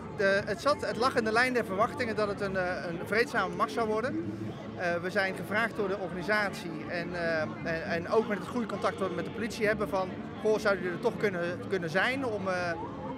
het, 0.46 0.60
zat, 0.60 0.86
het 0.86 0.96
lag 0.96 1.14
in 1.14 1.24
de 1.24 1.32
lijn 1.32 1.52
der 1.52 1.64
verwachtingen 1.64 2.16
dat 2.16 2.28
het 2.28 2.40
een, 2.40 2.56
een 2.88 3.00
vreedzame 3.06 3.54
macht 3.54 3.72
zou 3.72 3.88
worden. 3.88 4.32
Eh, 4.76 4.94
we 5.02 5.10
zijn 5.10 5.34
gevraagd 5.34 5.76
door 5.76 5.88
de 5.88 5.98
organisatie 5.98 6.84
en, 6.88 7.08
eh, 7.14 7.94
en, 7.94 8.08
ook 8.08 8.28
met 8.28 8.38
het 8.38 8.48
goede 8.48 8.66
contact 8.66 8.98
wat 8.98 9.08
we 9.08 9.14
met 9.14 9.24
de 9.24 9.30
politie 9.30 9.66
hebben 9.66 9.88
van... 9.88 10.08
Goh, 10.40 10.58
zouden 10.58 10.82
jullie 10.82 10.98
er 10.98 11.04
toch 11.04 11.16
kunnen, 11.16 11.60
kunnen 11.68 11.90
zijn 11.90 12.24
om 12.24 12.48
eh, 12.48 12.54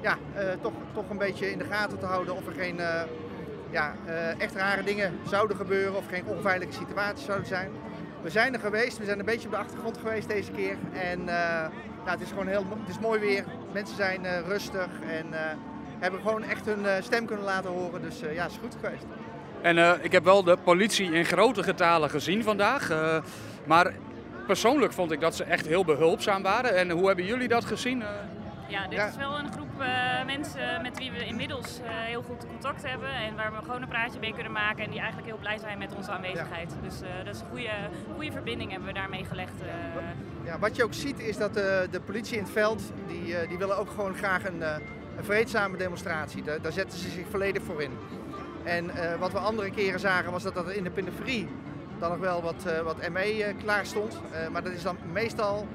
ja, 0.01 0.19
toch, 0.61 0.73
toch 0.93 1.11
een 1.11 1.19
beetje 1.19 1.51
in 1.51 1.59
de 1.59 1.65
gaten 1.65 1.99
te 1.99 2.07
houden 2.07 2.37
of 2.37 2.47
er 2.47 2.53
geen 2.53 2.81
ja, 3.71 3.95
echt 4.39 4.55
rare 4.55 4.83
dingen 4.83 5.13
zouden 5.29 5.57
gebeuren 5.57 5.97
of 5.97 6.07
geen 6.07 6.27
onveilige 6.27 6.73
situaties 6.73 7.25
zouden 7.25 7.47
zijn. 7.47 7.71
We 8.23 8.31
zijn 8.31 8.55
er 8.55 8.61
geweest, 8.61 8.99
we 8.99 9.05
zijn 9.05 9.19
een 9.19 9.25
beetje 9.25 9.47
op 9.47 9.55
de 9.55 9.61
achtergrond 9.61 9.99
geweest 9.99 10.29
deze 10.29 10.51
keer. 10.51 10.77
En 10.93 11.25
ja, 12.05 12.11
het 12.11 12.21
is 12.21 12.29
gewoon 12.29 12.47
heel 12.47 12.65
het 12.81 12.89
is 12.89 12.99
mooi 12.99 13.21
weer. 13.21 13.45
Mensen 13.73 13.97
zijn 13.97 14.45
rustig 14.47 14.89
en 15.09 15.27
hebben 15.99 16.21
gewoon 16.21 16.43
echt 16.43 16.67
hun 16.67 17.03
stem 17.03 17.27
kunnen 17.27 17.45
laten 17.45 17.71
horen. 17.71 18.03
Dus 18.03 18.21
ja, 18.21 18.43
het 18.43 18.51
is 18.51 18.59
goed 18.63 18.77
geweest. 18.81 19.05
En 19.65 19.79
eh, 19.79 19.93
ik 20.01 20.13
heb 20.13 20.25
wel 20.25 20.43
de 20.45 20.57
politie 20.65 21.13
in 21.13 21.25
grote 21.25 21.63
getalen 21.63 22.11
gezien 22.11 22.43
vandaag. 22.43 22.91
eh, 22.91 23.17
maar 23.67 23.93
persoonlijk 24.47 24.93
vond 24.93 25.11
ik 25.11 25.21
dat 25.21 25.35
ze 25.37 25.45
echt 25.45 25.67
heel 25.67 25.85
behulpzaam 25.85 26.43
waren. 26.43 26.77
En 26.77 26.91
hoe 26.91 27.07
hebben 27.07 27.25
jullie 27.25 27.49
dat 27.49 27.65
gezien? 27.65 28.03
Eh, 28.03 28.09
Ja, 28.69 28.83
dit 28.89 28.99
Ja. 28.99 29.07
is 29.09 29.17
wel 29.17 29.39
een 29.39 29.53
groep 29.53 29.81
eh, 29.81 30.25
mensen 30.27 30.83
met 30.83 30.99
wie 30.99 31.11
we 31.11 31.25
inmiddels 31.27 31.79
eh, 31.81 31.91
heel 31.91 32.23
goed 32.23 32.47
contact 32.47 32.83
hebben. 32.89 33.09
En 33.09 33.37
waar 33.37 33.53
we 33.53 33.59
gewoon 33.65 33.83
een 33.83 33.89
praatje 33.89 34.19
mee 34.21 34.33
kunnen 34.35 34.53
maken. 34.53 34.85
En 34.85 34.91
die 34.91 34.99
eigenlijk 34.99 35.29
heel 35.29 35.39
blij 35.39 35.59
zijn 35.59 35.79
met 35.79 35.95
onze 35.97 36.11
aanwezigheid. 36.11 36.75
Dus 36.83 37.01
eh, 37.01 37.09
dat 37.25 37.35
is 37.35 37.41
een 37.41 37.47
goede, 37.51 37.69
goede 38.15 38.33
verbinding 38.33 38.71
hebben 38.71 38.89
we 38.89 38.95
daarmee 38.95 39.25
gelegd. 39.25 39.53
eh. 39.61 40.47
Ja, 40.47 40.59
wat 40.59 40.77
je 40.77 40.85
ook 40.85 40.95
ziet 40.95 41.19
is 41.19 41.37
dat 41.37 41.55
de, 41.55 41.89
de 41.91 42.01
politie 42.01 42.37
in 42.37 42.43
het 42.43 42.53
veld, 42.53 42.83
die, 43.07 43.37
eh, 43.37 43.49
die 43.49 43.59
willen 43.59 43.79
ook 43.79 43.91
gewoon 43.91 44.15
graag 44.15 44.45
een, 44.49 44.63
eh, 44.63 44.77
een 45.17 45.25
vreedzame 45.25 45.77
demonstratie. 45.77 46.43
Daar, 46.43 46.61
daar 46.63 46.73
zetten 46.73 46.99
ze 46.99 47.09
zich 47.11 47.25
volledig 47.31 47.63
voor 47.63 47.83
in. 47.83 47.93
En 48.65 48.91
eh, 48.91 49.19
wat 49.19 49.33
we 49.33 49.39
andere 49.39 49.71
keren 49.71 50.01
zagen 50.01 50.33
was 50.33 50.43
dat, 50.43 50.55
dat 50.55 50.67
er 50.67 50.77
in 50.77 50.85
de 50.85 50.91
periferie 50.91 51.49
dan 51.99 52.11
nog 52.11 52.19
wel 52.19 52.43
wat, 52.43 52.67
eh, 52.67 52.81
wat 52.81 53.09
ME 53.09 53.45
eh, 53.45 53.55
klaar 53.63 53.87
stond. 53.87 54.21
Maar 54.53 54.63
dat 54.63 54.73
is 54.73 54.83
dan 54.83 54.97
meestal, 55.13 55.67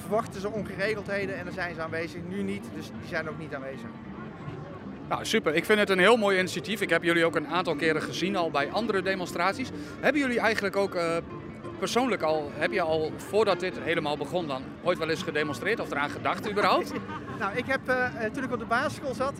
verwachten 0.00 0.40
ze 0.40 0.50
ongeregeldheden 0.50 1.36
en 1.36 1.44
dan 1.44 1.54
zijn 1.54 1.74
ze 1.74 1.82
aanwezig. 1.82 2.20
Nu 2.28 2.42
niet, 2.42 2.64
dus 2.74 2.86
die 2.86 3.08
zijn 3.08 3.28
ook 3.28 3.38
niet 3.38 3.54
aanwezig. 3.54 3.88
Nou, 5.08 5.24
super. 5.24 5.54
Ik 5.54 5.64
vind 5.64 5.78
het 5.78 5.90
een 5.90 5.98
heel 5.98 6.16
mooi 6.16 6.38
initiatief. 6.38 6.80
Ik 6.80 6.90
heb 6.90 7.02
jullie 7.02 7.24
ook 7.24 7.36
een 7.36 7.48
aantal 7.48 7.76
keren 7.76 8.02
gezien 8.02 8.36
al 8.36 8.50
bij 8.50 8.70
andere 8.70 9.02
demonstraties. 9.02 9.70
Hebben 10.00 10.20
jullie 10.20 10.40
eigenlijk 10.40 10.76
ook 10.76 10.96
persoonlijk 11.78 12.22
al, 12.22 12.50
heb 12.54 12.72
je 12.72 12.80
al 12.80 13.12
voordat 13.16 13.60
dit 13.60 13.78
helemaal 13.80 14.16
begon 14.16 14.46
dan 14.46 14.62
ooit 14.82 14.98
wel 14.98 15.08
eens 15.08 15.22
gedemonstreerd 15.22 15.80
of 15.80 15.90
eraan 15.90 16.10
gedacht 16.10 16.50
überhaupt? 16.50 16.92
Nou, 17.38 17.56
ik 17.56 17.66
heb, 17.66 17.88
eh, 17.88 18.30
toen 18.32 18.44
ik 18.44 18.52
op 18.52 18.58
de 18.58 18.64
basisschool 18.64 19.14
zat, 19.14 19.32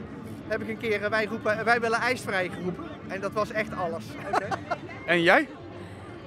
heb 0.49 0.61
ik 0.61 0.69
een 0.69 0.79
keer, 0.79 1.03
eh, 1.03 1.11
wij, 1.11 1.25
roepen, 1.25 1.59
eh, 1.59 1.65
wij 1.65 1.81
willen 1.81 1.99
ijsvrij 1.99 2.49
geroepen. 2.49 2.85
En 3.09 3.21
dat 3.21 3.33
was 3.33 3.51
echt 3.51 3.77
alles. 3.77 4.05
En 5.07 5.23
jij? 5.23 5.49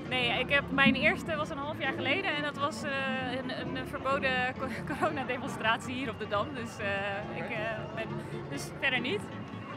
Nee, 0.10 0.40
ik 0.40 0.50
heb, 0.50 0.64
mijn 0.72 0.96
eerste 0.96 1.36
was 1.36 1.50
een 1.50 1.58
half 1.58 1.80
jaar 1.80 1.94
geleden 1.94 2.36
en 2.36 2.42
dat 2.44 2.58
was 2.58 2.84
eh, 2.84 2.92
een, 3.38 3.78
een 3.78 3.88
verboden 3.88 4.32
co- 4.60 4.68
coronademonstratie 4.96 5.94
hier 5.94 6.10
op 6.10 6.20
de 6.20 6.28
Dam. 6.28 6.48
Dus, 6.54 6.78
eh, 6.78 7.38
ik, 7.44 7.50
eh, 7.50 7.96
ben, 7.96 8.06
dus 8.50 8.64
verder 8.80 9.00
niet. 9.00 9.20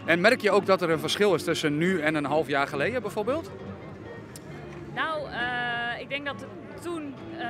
En 0.05 0.21
merk 0.21 0.41
je 0.41 0.51
ook 0.51 0.67
dat 0.67 0.83
er 0.83 0.91
een 0.91 0.99
verschil 0.99 1.35
is 1.35 1.45
tussen 1.45 1.79
nu 1.79 2.01
en 2.01 2.15
een 2.15 2.25
half 2.25 2.49
jaar 2.49 2.67
geleden 2.67 3.03
bijvoorbeeld? 3.03 3.51
Nou, 4.95 5.29
eh, 5.31 6.01
ik 6.01 6.09
denk 6.09 6.27
dat 6.27 6.45
toen 6.83 7.15
eh, 7.39 7.47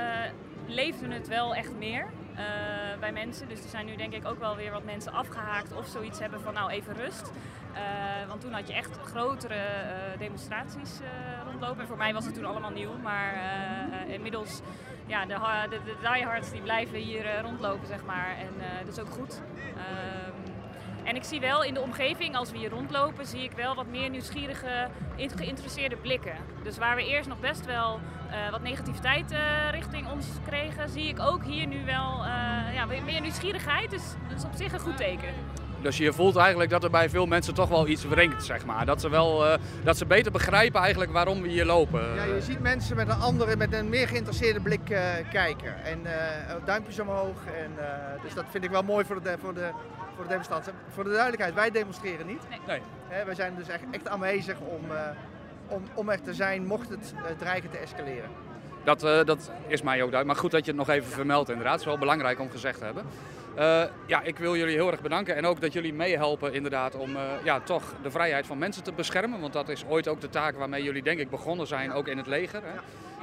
leefde 0.67 1.13
het 1.13 1.27
wel 1.27 1.55
echt 1.55 1.71
meer 1.79 2.05
eh, 2.35 2.99
bij 2.99 3.11
mensen. 3.11 3.47
Dus 3.47 3.63
er 3.63 3.69
zijn 3.69 3.85
nu 3.85 3.95
denk 3.95 4.13
ik 4.13 4.25
ook 4.25 4.39
wel 4.39 4.55
weer 4.55 4.71
wat 4.71 4.83
mensen 4.83 5.11
afgehaakt 5.11 5.73
of 5.73 5.87
zoiets 5.87 6.19
hebben 6.19 6.41
van 6.41 6.53
nou 6.53 6.69
even 6.71 6.93
rust. 6.93 7.31
Eh, 7.73 7.81
want 8.27 8.41
toen 8.41 8.51
had 8.51 8.67
je 8.67 8.73
echt 8.73 8.97
grotere 9.03 9.53
eh, 9.53 10.19
demonstraties 10.19 10.99
rondlopen. 11.45 11.81
En 11.81 11.87
voor 11.87 11.97
mij 11.97 12.13
was 12.13 12.25
het 12.25 12.33
toen 12.33 12.45
allemaal 12.45 12.71
nieuw. 12.71 12.97
Maar 12.97 13.33
inmiddels, 14.07 14.61
ja, 15.05 15.25
de, 15.25 15.67
de, 15.69 15.79
de 15.85 15.95
diehards 16.01 16.51
die 16.51 16.61
blijven 16.61 16.97
hier 16.97 17.41
rondlopen 17.41 17.87
zeg 17.87 18.05
maar. 18.05 18.35
En 18.37 18.53
dat 18.85 18.97
is 18.97 19.03
ook 19.03 19.09
goed. 19.09 19.41
Ehm, 19.57 20.50
en 21.03 21.15
ik 21.15 21.23
zie 21.23 21.39
wel 21.39 21.63
in 21.63 21.73
de 21.73 21.81
omgeving, 21.81 22.35
als 22.35 22.51
we 22.51 22.57
hier 22.57 22.69
rondlopen, 22.69 23.25
zie 23.25 23.43
ik 23.43 23.51
wel 23.51 23.75
wat 23.75 23.87
meer 23.87 24.09
nieuwsgierige, 24.09 24.89
geïnteresseerde 25.17 25.95
blikken. 25.95 26.35
Dus 26.63 26.77
waar 26.77 26.95
we 26.95 27.07
eerst 27.07 27.29
nog 27.29 27.39
best 27.39 27.65
wel 27.65 27.99
eh, 28.31 28.51
wat 28.51 28.61
negativiteit 28.61 29.31
eh, 29.31 29.39
richting 29.71 30.09
ons 30.11 30.25
kregen, 30.47 30.89
zie 30.89 31.07
ik 31.07 31.19
ook 31.19 31.43
hier 31.43 31.67
nu 31.67 31.85
wel 31.85 32.23
eh, 32.23 32.73
ja, 32.73 32.85
meer 32.85 33.21
nieuwsgierigheid. 33.21 33.89
Dus 33.89 34.03
dat 34.29 34.37
is 34.37 34.43
op 34.43 34.53
zich 34.55 34.73
een 34.73 34.79
goed 34.79 34.97
teken. 34.97 35.33
Dus 35.81 35.97
je 35.97 36.13
voelt 36.13 36.35
eigenlijk 36.35 36.69
dat 36.69 36.83
er 36.83 36.89
bij 36.89 37.09
veel 37.09 37.25
mensen 37.25 37.53
toch 37.53 37.69
wel 37.69 37.87
iets 37.87 38.03
wringt, 38.03 38.45
zeg 38.45 38.65
maar. 38.65 38.85
Dat 38.85 39.01
ze, 39.01 39.09
wel, 39.09 39.45
eh, 39.45 39.59
dat 39.83 39.97
ze 39.97 40.05
beter 40.05 40.31
begrijpen 40.31 40.81
eigenlijk 40.81 41.11
waarom 41.11 41.41
we 41.41 41.47
hier 41.47 41.65
lopen. 41.65 42.15
Ja, 42.15 42.23
je 42.23 42.41
ziet 42.41 42.59
mensen 42.59 42.95
met 42.95 43.07
een 43.07 43.19
andere, 43.21 43.55
met 43.55 43.73
een 43.73 43.89
meer 43.89 44.07
geïnteresseerde 44.07 44.59
blik 44.59 44.89
eh, 44.89 45.01
kijken. 45.31 45.83
En 45.83 46.05
eh, 46.05 46.55
duimpjes 46.65 46.99
omhoog. 46.99 47.37
En, 47.45 47.71
eh, 47.77 48.21
dus 48.23 48.33
dat 48.33 48.45
vind 48.49 48.63
ik 48.63 48.69
wel 48.69 48.83
mooi 48.83 49.05
voor 49.05 49.23
de, 49.23 49.35
voor, 49.41 49.53
de, 49.53 49.69
voor 50.15 50.23
de 50.23 50.29
demonstranten. 50.29 50.73
Voor 50.93 51.03
de 51.03 51.09
duidelijkheid, 51.09 51.53
wij 51.53 51.71
demonstreren 51.71 52.27
niet. 52.27 52.41
Nee. 52.67 52.81
Hè, 53.07 53.25
wij 53.25 53.35
zijn 53.35 53.55
dus 53.55 53.67
echt, 53.67 53.83
echt 53.91 54.07
aanwezig 54.07 54.59
om, 54.59 54.91
eh, 54.91 55.01
om, 55.67 55.83
om 55.93 56.09
er 56.09 56.21
te 56.21 56.33
zijn 56.33 56.65
mocht 56.65 56.89
het 56.89 57.13
dreigen 57.37 57.69
te 57.69 57.77
escaleren. 57.77 58.29
Dat, 58.83 59.03
eh, 59.03 59.23
dat 59.23 59.51
is 59.67 59.81
mij 59.81 59.93
ook 59.93 60.11
duidelijk. 60.11 60.25
Maar 60.25 60.35
goed 60.35 60.51
dat 60.51 60.65
je 60.65 60.71
het 60.71 60.79
nog 60.79 60.89
even 60.89 61.11
vermeldt 61.11 61.49
inderdaad. 61.49 61.73
Het 61.73 61.81
is 61.81 61.87
wel 61.87 61.97
belangrijk 61.97 62.39
om 62.39 62.49
gezegd 62.49 62.77
te 62.79 62.85
hebben. 62.85 63.05
Eh, 63.55 63.83
ja, 64.05 64.21
ik 64.21 64.37
wil 64.37 64.55
jullie 64.55 64.75
heel 64.75 64.91
erg 64.91 65.01
bedanken. 65.01 65.35
En 65.35 65.45
ook 65.45 65.61
dat 65.61 65.73
jullie 65.73 65.93
meehelpen 65.93 66.53
inderdaad 66.53 66.95
om 66.95 67.15
eh, 67.15 67.21
ja, 67.43 67.59
toch 67.59 67.83
de 68.01 68.11
vrijheid 68.11 68.47
van 68.47 68.57
mensen 68.57 68.83
te 68.83 68.91
beschermen. 68.91 69.39
Want 69.39 69.53
dat 69.53 69.69
is 69.69 69.85
ooit 69.87 70.07
ook 70.07 70.21
de 70.21 70.29
taak 70.29 70.57
waarmee 70.57 70.83
jullie 70.83 71.03
denk 71.03 71.19
ik 71.19 71.29
begonnen 71.29 71.67
zijn, 71.67 71.93
ook 71.93 72.07
in 72.07 72.17
het 72.17 72.27
leger. 72.27 72.61
Hè? 72.63 72.79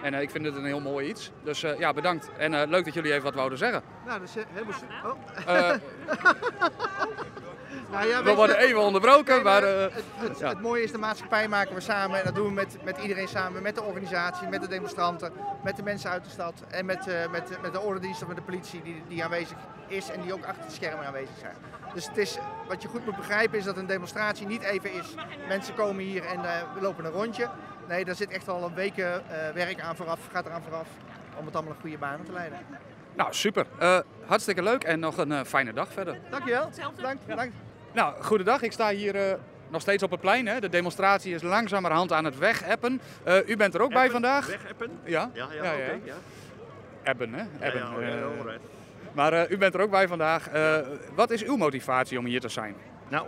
En 0.06 0.14
eh, 0.14 0.20
ik 0.20 0.30
vind 0.30 0.44
het 0.44 0.56
een 0.56 0.64
heel 0.64 0.80
mooi 0.80 1.08
iets. 1.08 1.30
Dus 1.42 1.60
ja, 1.60 1.92
bedankt. 1.92 2.30
En 2.36 2.68
leuk 2.68 2.84
dat 2.84 2.94
jullie 2.94 3.12
even 3.12 3.24
wat 3.24 3.34
wouden 3.34 3.58
zeggen. 3.58 3.82
Nou, 4.06 4.20
dat 4.20 4.28
is 4.28 4.44
helemaal 4.52 5.16
Oh. 5.46 5.74
Nou 7.90 8.08
ja, 8.08 8.22
we 8.22 8.34
worden 8.34 8.56
even 8.56 8.80
onderbroken, 8.80 9.34
Nee, 9.34 9.44
maar... 9.44 9.62
eh, 9.62 9.80
het, 9.80 10.04
het, 10.14 10.38
ja. 10.38 10.48
het 10.48 10.60
mooie 10.60 10.82
is, 10.82 10.92
de 10.92 10.98
maatschappij 10.98 11.48
maken 11.48 11.74
we 11.74 11.80
samen. 11.80 12.18
En 12.18 12.24
dat 12.24 12.34
doen 12.34 12.46
we 12.46 12.52
met, 12.52 12.76
met 12.84 12.98
iedereen 12.98 13.28
samen. 13.28 13.62
Met 13.62 13.74
de 13.74 13.82
organisatie, 13.82 14.48
met 14.48 14.60
de 14.60 14.68
demonstranten, 14.68 15.32
met 15.62 15.76
de 15.76 15.82
mensen 15.82 16.10
uit 16.10 16.24
de 16.24 16.30
stad. 16.30 16.62
En 16.68 16.86
met, 16.86 17.06
eh, 17.06 17.30
met, 17.30 17.58
met 17.62 17.72
de 17.72 17.80
ordendienst 17.80 18.22
of 18.22 18.28
met 18.28 18.36
de 18.36 18.42
politie 18.42 18.82
die, 18.82 19.02
die 19.08 19.24
aanwezig 19.24 19.56
is 19.86 20.10
en 20.10 20.20
die 20.20 20.32
ook 20.32 20.44
achter 20.44 20.64
de 20.66 20.72
schermen 20.72 21.06
aanwezig 21.06 21.36
zijn. 21.40 21.54
Dus 21.94 22.06
het 22.06 22.16
is, 22.16 22.38
wat 22.68 22.82
je 22.82 22.88
goed 22.88 23.04
moet 23.04 23.16
begrijpen 23.16 23.58
is 23.58 23.64
dat 23.64 23.76
een 23.76 23.86
demonstratie 23.86 24.46
niet 24.46 24.62
even 24.62 24.92
is. 24.92 25.14
Mensen 25.48 25.74
komen 25.74 26.04
hier 26.04 26.24
en 26.24 26.44
eh, 26.44 26.74
we 26.74 26.80
lopen 26.80 27.04
een 27.04 27.10
rondje. 27.10 27.48
Nee, 27.88 28.04
daar 28.04 28.14
zit 28.14 28.30
echt 28.30 28.48
al 28.48 28.64
een 28.64 28.74
weken 28.74 29.30
eh, 29.30 29.54
werk 29.54 29.80
aan 29.80 29.96
vooraf, 29.96 30.20
gaat 30.32 30.46
eraan 30.46 30.62
vooraf. 30.62 30.88
Om 31.38 31.46
het 31.46 31.54
allemaal 31.54 31.72
een 31.74 31.80
goede 31.80 31.98
banen 31.98 32.24
te 32.24 32.32
leiden. 32.32 32.58
Nou, 33.14 33.34
super. 33.34 33.66
Eh, 33.78 33.98
hartstikke 34.26 34.62
leuk 34.62 34.84
en 34.84 35.00
nog 35.00 35.16
een 35.16 35.46
fijne 35.46 35.72
dag 35.72 35.92
verder. 35.92 36.18
Dankjewel. 36.30 36.70
Bedankt. 36.96 37.26
bedankt. 37.26 37.54
Nou, 37.92 38.22
goedendag. 38.22 38.62
Ik 38.62 38.72
sta 38.72 38.90
hier 38.90 39.14
eh, 39.14 39.34
nog 39.68 39.80
steeds 39.80 40.02
op 40.02 40.10
het 40.10 40.20
plein. 40.20 40.46
Hè. 40.46 40.60
De 40.60 40.68
demonstratie 40.68 41.34
is 41.34 41.42
langzamerhand 41.42 42.12
aan 42.12 42.24
het 42.24 42.38
wegappen. 42.38 43.00
Eh 43.24 43.48
u 43.48 43.56
bent 43.56 43.74
er 43.74 43.80
ook 43.82 43.92
bij 43.92 44.10
vandaag? 44.10 44.46
Wegappen? 44.46 44.90
Ja? 45.04 45.30
Ja, 45.32 45.48
ja, 45.52 45.62
Ja, 45.64 45.72
oké. 45.72 45.90
ja. 45.90 45.98
ja. 46.04 46.14
Ebben, 47.02 47.32
hè? 47.34 47.44
Ebben. 47.66 47.80
ja, 47.80 48.00
ja, 48.00 48.06
eh. 48.06 48.58
maar 49.12 49.32
eh, 49.32 49.50
u 49.50 49.58
bent 49.58 49.74
er 49.74 49.80
ook 49.80 49.90
bij 49.90 50.08
vandaag. 50.08 50.48
Eh, 50.48 50.78
wat 51.14 51.30
is 51.30 51.44
uw 51.44 51.56
motivatie 51.56 52.18
om 52.18 52.24
hier 52.24 52.40
te 52.40 52.48
zijn? 52.48 52.74
Nou, 53.08 53.26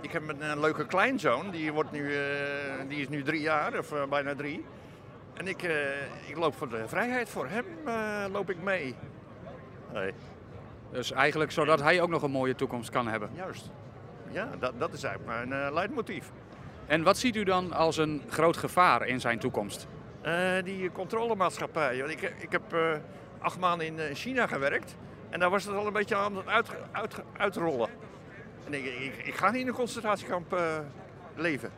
ik 0.00 0.12
heb 0.12 0.28
een, 0.28 0.50
een 0.50 0.60
leuke 0.60 0.86
kleinzoon, 0.86 1.50
die, 1.50 1.72
wordt 1.72 1.92
nu, 1.92 2.14
eh, 2.14 2.20
die 2.88 3.00
is 3.00 3.08
nu 3.08 3.22
drie 3.22 3.40
jaar, 3.40 3.78
of 3.78 3.92
bijna 4.08 4.34
drie. 4.34 4.64
En 5.34 5.46
ik, 5.46 5.62
eh, 5.62 6.28
ik 6.28 6.36
loop 6.36 6.54
voor 6.54 6.68
de 6.68 6.84
vrijheid, 6.86 7.28
voor 7.28 7.46
hem 7.46 7.64
eh, 7.84 8.24
loop 8.32 8.50
ik 8.50 8.62
mee. 8.62 8.94
Nee. 9.92 10.12
Dus 10.90 11.12
eigenlijk 11.12 11.50
zodat 11.50 11.80
hij 11.80 12.00
ook 12.00 12.08
nog 12.08 12.22
een 12.22 12.30
mooie 12.30 12.54
toekomst 12.54 12.90
kan 12.90 13.08
hebben. 13.08 13.30
Juist. 13.34 13.70
Ja, 14.30 14.48
dat, 14.58 14.72
dat 14.78 14.92
is 14.92 15.02
eigenlijk 15.02 15.48
mijn 15.48 15.62
uh, 15.62 15.72
leidmotief. 15.72 16.30
En 16.86 17.02
wat 17.02 17.18
ziet 17.18 17.36
u 17.36 17.44
dan 17.44 17.72
als 17.72 17.96
een 17.96 18.22
groot 18.28 18.56
gevaar 18.56 19.06
in 19.06 19.20
zijn 19.20 19.38
toekomst? 19.38 19.86
Uh, 20.26 20.62
die 20.64 20.92
controlemaatschappij. 20.92 21.96
Ik, 21.96 22.32
ik 22.38 22.52
heb 22.52 22.74
uh, 22.74 22.90
acht 23.38 23.58
maanden 23.58 23.86
in 23.86 24.14
China 24.14 24.46
gewerkt. 24.46 24.96
En 25.30 25.40
daar 25.40 25.50
was 25.50 25.64
het 25.64 25.74
al 25.74 25.86
een 25.86 25.92
beetje 25.92 26.16
aan 26.16 26.36
het 26.36 26.46
uit, 26.46 26.68
uit, 26.92 27.14
uitrollen. 27.36 27.88
En 28.66 28.74
ik, 28.74 28.84
ik, 28.84 29.26
ik, 29.26 29.34
ga 29.34 29.50
niet 29.50 29.60
in 29.60 29.68
een 29.68 29.74
concentratiekamp 29.74 30.56
leven. 31.34 31.70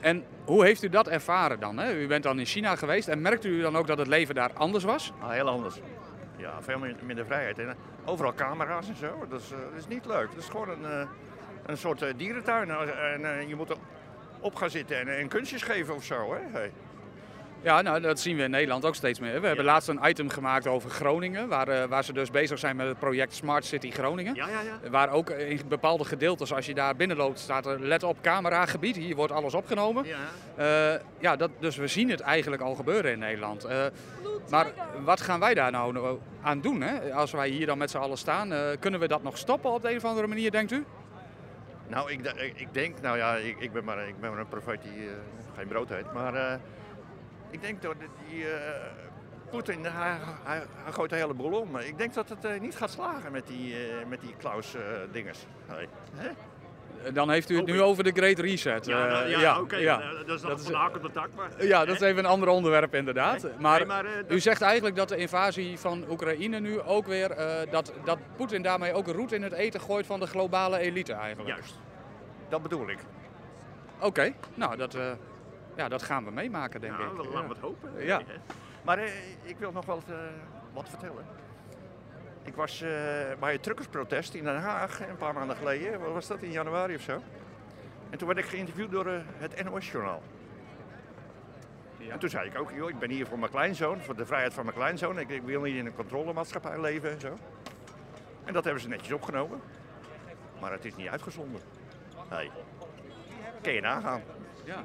En 0.00 0.24
hoe 0.44 0.64
heeft 0.64 0.82
u 0.82 0.88
dat 0.88 1.08
ervaren 1.08 1.60
dan? 1.60 1.78
Hè? 1.78 1.94
U 1.94 2.06
bent 2.06 2.22
dan 2.22 2.38
in 2.38 2.46
China 2.46 2.76
geweest 2.76 3.08
en 3.08 3.20
merkt 3.20 3.44
u 3.44 3.60
dan 3.60 3.76
ook 3.76 3.86
dat 3.86 3.98
het 3.98 4.06
leven 4.06 4.34
daar 4.34 4.50
anders 4.54 4.84
was? 4.84 5.12
Ah, 5.20 5.30
heel 5.30 5.48
anders. 5.48 5.80
Ja, 6.46 6.62
veel 6.62 6.78
minder 7.02 7.26
vrijheid. 7.26 7.58
En 7.58 7.76
overal 8.04 8.34
camera's 8.34 8.88
en 8.88 8.96
zo. 8.96 9.26
Dat 9.28 9.40
is, 9.40 9.48
dat 9.48 9.78
is 9.78 9.86
niet 9.86 10.06
leuk. 10.06 10.28
Dat 10.28 10.42
is 10.42 10.48
gewoon 10.48 10.68
een, 10.68 11.08
een 11.66 11.76
soort 11.76 12.18
dierentuin. 12.18 12.70
En 12.70 13.48
je 13.48 13.56
moet 13.56 13.76
op 14.40 14.54
gaan 14.54 14.70
zitten 14.70 14.98
en, 14.98 15.18
en 15.18 15.28
kunstjes 15.28 15.62
geven 15.62 15.94
of 15.94 16.04
zo. 16.04 16.34
Hè? 16.34 16.40
Hey. 16.52 16.72
Ja, 17.66 17.82
nou, 17.82 18.00
dat 18.00 18.20
zien 18.20 18.36
we 18.36 18.42
in 18.42 18.50
Nederland 18.50 18.84
ook 18.84 18.94
steeds 18.94 19.20
meer. 19.20 19.40
We 19.40 19.46
hebben 19.46 19.64
laatst 19.64 19.88
een 19.88 20.00
item 20.02 20.28
gemaakt 20.28 20.66
over 20.66 20.90
Groningen, 20.90 21.48
waar, 21.48 21.68
uh, 21.68 21.84
waar 21.84 22.04
ze 22.04 22.12
dus 22.12 22.30
bezig 22.30 22.58
zijn 22.58 22.76
met 22.76 22.86
het 22.86 22.98
project 22.98 23.34
Smart 23.34 23.64
City 23.64 23.90
Groningen. 23.90 24.34
Ja, 24.34 24.48
ja, 24.48 24.60
ja. 24.60 24.90
Waar 24.90 25.10
ook 25.10 25.30
in 25.30 25.60
bepaalde 25.68 26.04
gedeeltes, 26.04 26.52
als 26.52 26.66
je 26.66 26.74
daar 26.74 26.96
binnenloopt, 26.96 27.38
staat 27.38 27.66
er 27.66 27.80
let 27.80 28.02
op 28.02 28.16
cameragebied. 28.20 28.96
Hier 28.96 29.16
wordt 29.16 29.32
alles 29.32 29.54
opgenomen. 29.54 30.04
Ja. 30.04 30.94
Uh, 30.94 31.00
ja, 31.18 31.36
dat, 31.36 31.50
dus 31.58 31.76
we 31.76 31.86
zien 31.86 32.10
het 32.10 32.20
eigenlijk 32.20 32.62
al 32.62 32.74
gebeuren 32.74 33.12
in 33.12 33.18
Nederland. 33.18 33.66
Uh, 33.66 33.84
maar 34.50 34.66
wat 35.04 35.20
gaan 35.20 35.40
wij 35.40 35.54
daar 35.54 35.70
nou 35.70 36.18
aan 36.42 36.60
doen? 36.60 36.80
Hè? 36.80 37.12
Als 37.12 37.32
wij 37.32 37.48
hier 37.48 37.66
dan 37.66 37.78
met 37.78 37.90
z'n 37.90 37.98
allen 37.98 38.18
staan, 38.18 38.52
kunnen 38.80 39.00
we 39.00 39.08
dat 39.08 39.22
nog 39.22 39.38
stoppen 39.38 39.70
op 39.70 39.82
de 39.82 39.90
een 39.90 39.96
of 39.96 40.04
andere 40.04 40.26
manier, 40.26 40.50
denkt 40.50 40.72
u? 40.72 40.84
Nou, 41.88 42.10
ik, 42.10 42.20
ik 42.54 42.68
denk, 42.72 43.00
nou 43.00 43.16
ja, 43.16 43.34
ik, 43.34 43.56
ik, 43.58 43.72
ben, 43.72 43.84
maar, 43.84 44.08
ik 44.08 44.20
ben 44.20 44.30
maar 44.30 44.40
een 44.40 44.48
profeet 44.48 44.82
die 44.82 45.08
geen 45.56 45.68
brood 45.68 45.88
heet. 45.88 46.12
Maar 46.12 46.60
ik 47.50 47.60
denk 47.60 47.82
dat 47.82 47.94
die 48.28 48.38
uh, 48.38 48.50
Poetin, 49.50 49.84
hij, 49.84 50.16
hij, 50.44 50.62
hij, 50.84 50.92
gooit 50.92 51.10
de 51.10 51.16
hele 51.16 51.34
boel 51.34 51.60
om. 51.60 51.76
Ik 51.76 51.98
denk 51.98 52.14
dat 52.14 52.28
het 52.28 52.44
uh, 52.44 52.60
niet 52.60 52.76
gaat 52.76 52.90
slagen 52.90 53.32
met 53.32 53.46
die, 53.46 53.72
uh, 53.72 54.06
met 54.08 54.20
die 54.20 54.34
Klaus-dingers. 54.38 55.38
Dan 57.12 57.30
heeft 57.30 57.50
u 57.50 57.56
het 57.56 57.66
nu 57.66 57.82
over 57.82 58.04
de 58.04 58.10
Great 58.10 58.38
Reset. 58.38 58.86
Ja, 58.86 59.06
nou, 59.06 59.28
ja, 59.28 59.40
ja 59.40 59.60
oké. 59.60 59.76
Ja. 59.76 60.12
dat 60.26 60.36
is 60.36 60.42
nog 60.42 60.62
van 60.62 60.74
hak 60.74 60.96
op 60.96 61.02
de 61.02 61.10
tak. 61.10 61.28
Maar, 61.36 61.66
ja, 61.66 61.84
dat 61.84 61.94
is 61.94 62.00
even 62.00 62.18
een 62.18 62.30
ander 62.30 62.48
onderwerp 62.48 62.94
inderdaad. 62.94 63.42
Nee, 63.42 63.52
maar, 63.58 63.78
nee, 63.78 63.86
maar 63.86 64.04
u 64.28 64.40
zegt 64.40 64.62
eigenlijk 64.62 64.96
dat 64.96 65.08
de 65.08 65.16
invasie 65.16 65.78
van 65.78 66.04
Oekraïne 66.10 66.60
nu 66.60 66.80
ook 66.80 67.06
weer... 67.06 67.36
dat, 67.70 67.92
dat 68.04 68.18
Poetin 68.36 68.62
daarmee 68.62 68.94
ook 68.94 69.06
een 69.06 69.14
roet 69.14 69.32
in 69.32 69.42
het 69.42 69.52
eten 69.52 69.80
gooit 69.80 70.06
van 70.06 70.20
de 70.20 70.26
globale 70.26 70.78
elite 70.78 71.12
eigenlijk. 71.12 71.48
Juist. 71.48 71.74
Dat 72.48 72.62
bedoel 72.62 72.88
ik. 72.88 72.98
Oké, 73.96 74.06
okay. 74.06 74.34
nou 74.54 74.76
dat 74.76 74.96
ja, 75.76 75.88
dat 75.88 76.02
gaan 76.02 76.24
we 76.24 76.30
meemaken, 76.30 76.80
denk 76.80 76.98
ja, 76.98 77.04
ik. 77.04 77.12
Laten 77.12 77.48
we 77.48 77.48
het 77.48 77.58
hopen. 77.58 78.04
Ja. 78.04 78.20
Maar 78.82 78.98
eh, 78.98 79.10
ik 79.42 79.58
wil 79.58 79.72
nog 79.72 79.86
wel 79.86 80.02
uh, 80.08 80.16
wat 80.72 80.88
vertellen. 80.88 81.24
Ik 82.42 82.54
was 82.54 82.82
uh, 82.82 82.88
bij 83.40 83.52
het 83.52 83.62
truckersprotest 83.62 84.34
in 84.34 84.44
Den 84.44 84.60
Haag 84.60 85.08
een 85.08 85.16
paar 85.16 85.34
maanden 85.34 85.56
geleden. 85.56 86.00
Wat 86.00 86.12
was 86.12 86.26
dat, 86.26 86.42
in 86.42 86.50
januari 86.50 86.94
of 86.94 87.00
zo? 87.00 87.22
En 88.10 88.18
toen 88.18 88.26
werd 88.26 88.38
ik 88.38 88.44
geïnterviewd 88.44 88.90
door 88.90 89.06
uh, 89.06 89.18
het 89.38 89.64
NOS-journaal. 89.64 90.22
Ja. 91.96 92.12
En 92.12 92.18
toen 92.18 92.28
zei 92.28 92.48
ik 92.48 92.58
ook, 92.58 92.70
joh, 92.70 92.88
ik 92.88 92.98
ben 92.98 93.10
hier 93.10 93.26
voor 93.26 93.38
mijn 93.38 93.50
kleinzoon, 93.50 94.00
voor 94.00 94.16
de 94.16 94.26
vrijheid 94.26 94.54
van 94.54 94.64
mijn 94.64 94.76
kleinzoon. 94.76 95.18
Ik, 95.18 95.28
ik 95.28 95.42
wil 95.42 95.62
niet 95.62 95.76
in 95.76 95.86
een 95.86 95.94
controlemaatschappij 95.94 96.80
leven 96.80 97.10
en 97.10 97.20
zo. 97.20 97.38
En 98.44 98.52
dat 98.52 98.64
hebben 98.64 98.82
ze 98.82 98.88
netjes 98.88 99.12
opgenomen. 99.12 99.60
Maar 100.60 100.72
het 100.72 100.84
is 100.84 100.96
niet 100.96 101.08
uitgezonden. 101.08 101.60
Nee. 102.30 102.50
Kun 103.62 103.72
je 103.72 103.80
nagaan. 103.80 104.22
Ja. 104.64 104.84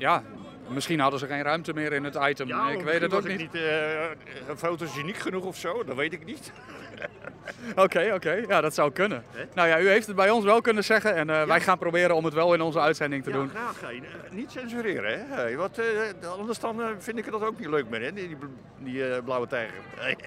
Ja, 0.00 0.22
misschien 0.68 1.00
hadden 1.00 1.20
ze 1.20 1.26
geen 1.26 1.42
ruimte 1.42 1.72
meer 1.72 1.92
in 1.92 2.04
het 2.04 2.18
item. 2.28 2.48
Ja, 2.48 2.70
ik 2.70 2.82
weet 2.82 3.00
het 3.00 3.14
ook 3.14 3.28
niet. 3.28 3.38
niet. 3.38 3.54
Uh, 3.54 3.62
fotogeniek 4.56 5.16
genoeg 5.16 5.44
of 5.44 5.56
zo, 5.56 5.84
dat 5.84 5.96
weet 5.96 6.12
ik 6.12 6.24
niet. 6.24 6.52
Oké, 7.70 8.00
oké. 8.04 8.14
Okay. 8.14 8.44
Ja, 8.48 8.60
dat 8.60 8.74
zou 8.74 8.92
kunnen. 8.92 9.24
He? 9.30 9.44
Nou 9.54 9.68
ja, 9.68 9.80
u 9.80 9.88
heeft 9.88 10.06
het 10.06 10.16
bij 10.16 10.30
ons 10.30 10.44
wel 10.44 10.60
kunnen 10.60 10.84
zeggen 10.84 11.14
en 11.14 11.28
uh, 11.28 11.34
ja. 11.34 11.46
wij 11.46 11.60
gaan 11.60 11.78
proberen 11.78 12.16
om 12.16 12.24
het 12.24 12.34
wel 12.34 12.54
in 12.54 12.60
onze 12.60 12.80
uitzending 12.80 13.24
te 13.24 13.30
ja, 13.30 13.36
doen. 13.36 13.48
graag. 13.48 13.92
Uh, 13.92 14.00
niet 14.30 14.50
censureren, 14.50 15.18
hè. 15.18 15.34
Hey, 15.34 15.56
wat, 15.56 15.80
anders 16.38 16.58
dan 16.58 16.82
vind 16.98 17.18
ik 17.18 17.30
dat 17.30 17.42
ook 17.42 17.58
niet 17.58 17.68
leuk 17.68 17.88
meer, 17.88 18.00
hè, 18.00 18.12
die, 18.12 18.36
die, 18.78 19.22
blauwe 19.22 19.46
tijger. 19.46 19.78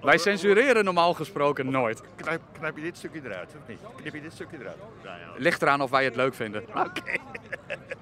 Wij 0.00 0.18
censureren 0.18 0.84
normaal 0.84 1.14
gesproken 1.14 1.70
nooit. 1.70 2.02
Knijp, 2.16 2.40
knijp, 2.52 2.76
je 2.76 2.82
dit 2.82 2.96
stukje 2.96 3.20
eruit, 3.24 3.54
of 3.62 3.68
niet? 3.68 3.78
Knip 3.96 4.14
je 4.14 4.20
dit 4.20 4.32
stukje 4.32 4.56
eruit? 4.60 4.76
Ja. 5.02 5.18
Ligt 5.36 5.62
eraan 5.62 5.80
of 5.80 5.90
wij 5.90 6.04
het 6.04 6.16
leuk 6.16 6.34
vinden. 6.34 6.64
Oké. 6.74 7.02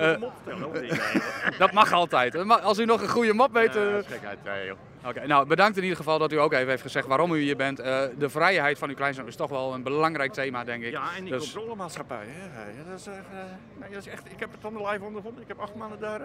Uh, 0.00 0.14
dat 1.58 1.72
mag 1.72 1.92
altijd. 1.92 2.48
Als 2.48 2.78
u 2.78 2.84
nog 2.84 3.02
een 3.02 3.08
goede 3.08 3.32
mop 3.32 3.52
weet. 3.52 3.76
Uh... 3.76 3.82
Ja, 3.82 3.96
Oké, 4.98 5.08
okay, 5.08 5.26
nou 5.26 5.46
bedankt 5.46 5.76
in 5.76 5.82
ieder 5.82 5.96
geval 5.96 6.18
dat 6.18 6.32
u 6.32 6.36
ook 6.36 6.52
even 6.52 6.68
heeft 6.68 6.82
gezegd 6.82 7.06
waarom 7.06 7.32
u 7.32 7.40
hier 7.40 7.56
bent. 7.56 7.80
Uh, 7.80 8.02
de 8.18 8.28
vrijheid 8.28 8.78
van 8.78 8.88
uw 8.88 8.94
kleinzoon 8.94 9.26
is 9.26 9.36
toch 9.36 9.50
wel 9.50 9.74
een 9.74 9.82
belangrijk 9.82 10.32
thema, 10.32 10.64
denk 10.64 10.82
ik. 10.82 10.90
Ja, 10.90 11.14
en 11.16 11.24
die 11.24 11.32
dus... 11.32 11.52
controlemaatschappij. 11.52 12.26
Hè? 12.26 12.62
Ja, 12.62 12.90
dat, 12.90 12.98
is, 12.98 13.06
nee, 13.06 13.90
dat 13.90 13.98
is 13.98 14.06
echt, 14.06 14.32
ik 14.32 14.40
heb 14.40 14.52
het 14.52 14.62
dan 14.62 14.86
live 14.86 15.04
ondervonden. 15.04 15.42
Ik 15.42 15.48
heb 15.48 15.58
acht 15.58 15.74
maanden 15.74 15.98
daar 15.98 16.20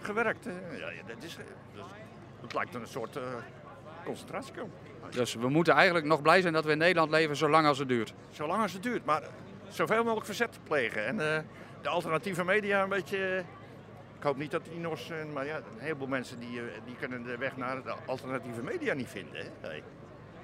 gewerkt. 0.00 0.44
ja, 0.78 0.90
dat, 1.06 1.24
is, 1.24 1.36
dat, 1.74 1.84
het 2.40 2.54
lijkt 2.54 2.74
een 2.74 2.86
soort 2.86 3.18
concentratiekamp. 4.04 4.70
Dus 5.10 5.34
we 5.34 5.48
moeten 5.48 5.74
eigenlijk 5.74 6.06
nog 6.06 6.22
blij 6.22 6.40
zijn 6.40 6.52
dat 6.52 6.64
we 6.64 6.72
in 6.72 6.78
Nederland 6.78 7.10
leven 7.10 7.36
zolang 7.36 7.66
als 7.66 7.78
het 7.78 7.88
duurt. 7.88 8.14
Zolang 8.30 8.62
als 8.62 8.72
het 8.72 8.82
duurt, 8.82 9.04
maar 9.04 9.22
zoveel 9.68 10.02
mogelijk 10.02 10.26
verzet 10.26 10.58
plegen. 10.64 11.06
En, 11.06 11.46
de 11.82 11.88
alternatieve 11.88 12.44
media 12.44 12.82
een 12.82 12.88
beetje... 12.88 13.44
Ik 14.16 14.26
hoop 14.26 14.36
niet 14.36 14.50
dat 14.50 14.64
die 14.64 14.78
nog... 14.78 15.00
Maar 15.32 15.46
ja, 15.46 15.56
een 15.56 15.62
heleboel 15.78 16.06
mensen 16.06 16.38
die, 16.38 16.60
die 16.84 16.96
kunnen 16.96 17.22
de 17.22 17.36
weg 17.36 17.56
naar 17.56 17.82
de 17.82 17.94
alternatieve 18.06 18.62
media 18.62 18.94
niet 18.94 19.08
vinden. 19.08 19.36
Hè? 19.36 19.68
Nee. 19.68 19.82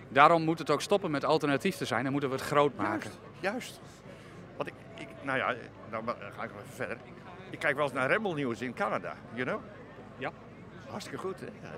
Daarom 0.09 0.43
moet 0.43 0.59
het 0.59 0.71
ook 0.71 0.81
stoppen 0.81 1.11
met 1.11 1.25
alternatief 1.25 1.77
te 1.77 1.85
zijn 1.85 2.07
en 2.07 2.13
moeten 2.13 2.31
we 2.31 2.37
het 2.37 2.45
groot 2.45 2.77
maken. 2.77 3.11
Juist. 3.41 3.41
juist. 3.41 3.81
Want 4.57 4.69
ik, 4.69 4.75
ik, 4.95 5.09
nou 5.23 5.39
ja, 5.39 5.55
nou 5.91 6.05
ga 6.07 6.43
ik 6.43 6.51
even 6.51 6.75
verder. 6.75 6.97
Ik 7.51 7.59
kijk 7.59 7.75
wel 7.75 7.85
eens 7.85 7.93
naar 7.93 8.11
Rebel 8.11 8.35
News 8.35 8.61
in 8.61 8.75
Canada, 8.75 9.15
you 9.35 9.47
know? 9.47 9.61
Ja. 10.19 10.31
Hartstikke 10.89 11.19
goed, 11.19 11.41
hè? 11.41 11.47
Ja. 11.47 11.75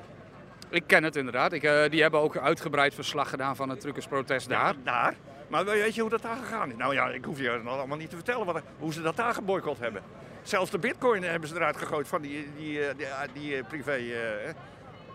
Ik 0.68 0.82
ken 0.86 1.04
het 1.04 1.16
inderdaad. 1.16 1.52
Ik, 1.52 1.62
uh, 1.62 1.88
die 1.88 2.02
hebben 2.02 2.20
ook 2.20 2.36
uitgebreid 2.36 2.94
verslag 2.94 3.30
gedaan 3.30 3.56
van 3.56 3.68
het 3.68 3.80
truckersprotest 3.80 4.48
daar. 4.48 4.74
Ja, 4.74 4.82
daar? 4.84 5.14
Maar 5.48 5.64
weet 5.64 5.94
je 5.94 6.00
hoe 6.00 6.10
dat 6.10 6.22
daar 6.22 6.36
gegaan 6.36 6.70
is? 6.70 6.76
Nou 6.76 6.94
ja, 6.94 7.08
ik 7.08 7.24
hoef 7.24 7.38
je 7.38 7.60
allemaal 7.64 7.96
niet 7.96 8.10
te 8.10 8.16
vertellen 8.16 8.46
wat, 8.46 8.62
hoe 8.78 8.92
ze 8.92 9.02
dat 9.02 9.16
daar 9.16 9.34
geboycott 9.34 9.78
hebben. 9.78 10.02
Zelfs 10.42 10.70
de 10.70 10.78
bitcoin 10.78 11.22
hebben 11.22 11.48
ze 11.48 11.54
eruit 11.54 11.76
gegooid 11.76 12.08
van 12.08 12.22
die, 12.22 12.48
die, 12.56 12.80
die, 12.96 13.06
die, 13.32 13.52
die 13.52 13.64
privé. 13.64 13.96
Uh, 13.96 14.14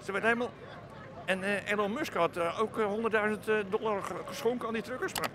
ze 0.04 0.12
werden 0.12 0.30
helemaal... 0.30 0.52
En 1.26 1.40
uh, 1.40 1.72
Elon 1.72 1.94
Musk 1.94 2.14
had 2.14 2.38
uh, 2.38 2.62
ook 2.62 2.80
100.000 2.80 3.70
dollar 3.70 4.02
geschonken 4.26 4.68
aan 4.68 4.74
die 4.74 4.84
truckers. 4.84 5.14
Maar 5.14 5.30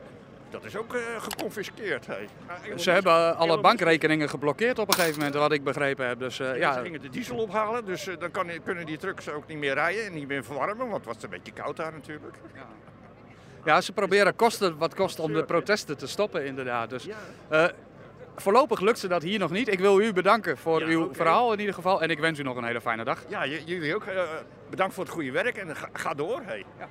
dat 0.50 0.64
is 0.64 0.76
ook 0.76 0.96
geconfiskeerd. 1.18 2.06
Hey. 2.06 2.28
Nou, 2.46 2.78
ze 2.78 2.90
hebben 2.90 3.36
alle 3.36 3.60
bankrekeningen 3.60 4.28
geblokkeerd 4.28 4.78
op 4.78 4.88
een 4.88 4.94
gegeven 4.94 5.16
moment, 5.16 5.34
wat 5.34 5.52
ik 5.52 5.64
begrepen 5.64 6.06
heb. 6.06 6.18
Dus, 6.18 6.36
ja, 6.36 6.54
ja. 6.54 6.72
Ze 6.72 6.80
gingen 6.80 7.00
de 7.00 7.08
diesel 7.08 7.36
ophalen, 7.36 7.84
dus 7.84 8.08
dan 8.18 8.30
kan, 8.30 8.50
kunnen 8.64 8.86
die 8.86 8.96
trucks 8.96 9.28
ook 9.28 9.46
niet 9.46 9.58
meer 9.58 9.74
rijden 9.74 10.06
en 10.06 10.12
niet 10.12 10.28
meer 10.28 10.44
verwarmen, 10.44 10.88
want 10.88 11.04
het 11.04 11.14
was 11.14 11.22
een 11.22 11.30
beetje 11.30 11.52
koud 11.52 11.76
daar 11.76 11.92
natuurlijk. 11.92 12.36
Ja. 12.54 12.66
Ja, 13.64 13.80
ze 13.80 13.92
proberen 13.92 14.36
kosten 14.36 14.78
wat 14.78 14.94
kost 14.94 15.18
om 15.18 15.32
de 15.32 15.44
protesten 15.44 15.96
te 15.98 16.06
stoppen, 16.06 16.46
inderdaad. 16.46 16.90
Dus, 16.90 17.06
uh, 17.52 17.64
voorlopig 18.36 18.80
lukt 18.80 18.98
ze 18.98 19.08
dat 19.08 19.22
hier 19.22 19.38
nog 19.38 19.50
niet. 19.50 19.68
Ik 19.68 19.80
wil 19.80 20.00
u 20.00 20.12
bedanken 20.12 20.58
voor 20.58 20.80
ja, 20.80 20.86
uw 20.86 21.02
okay. 21.02 21.14
verhaal 21.14 21.52
in 21.52 21.58
ieder 21.58 21.74
geval. 21.74 22.02
En 22.02 22.10
ik 22.10 22.18
wens 22.18 22.38
u 22.38 22.42
nog 22.42 22.56
een 22.56 22.64
hele 22.64 22.80
fijne 22.80 23.04
dag. 23.04 23.24
Ja, 23.28 23.46
jullie 23.46 23.94
ook. 23.94 24.04
Uh, 24.06 24.22
bedankt 24.70 24.94
voor 24.94 25.04
het 25.04 25.12
goede 25.12 25.30
werk 25.30 25.56
en 25.56 25.76
ga, 25.76 25.88
ga 25.92 26.14
door. 26.14 26.40
Hey. 26.44 26.64
Ja. 26.78 26.88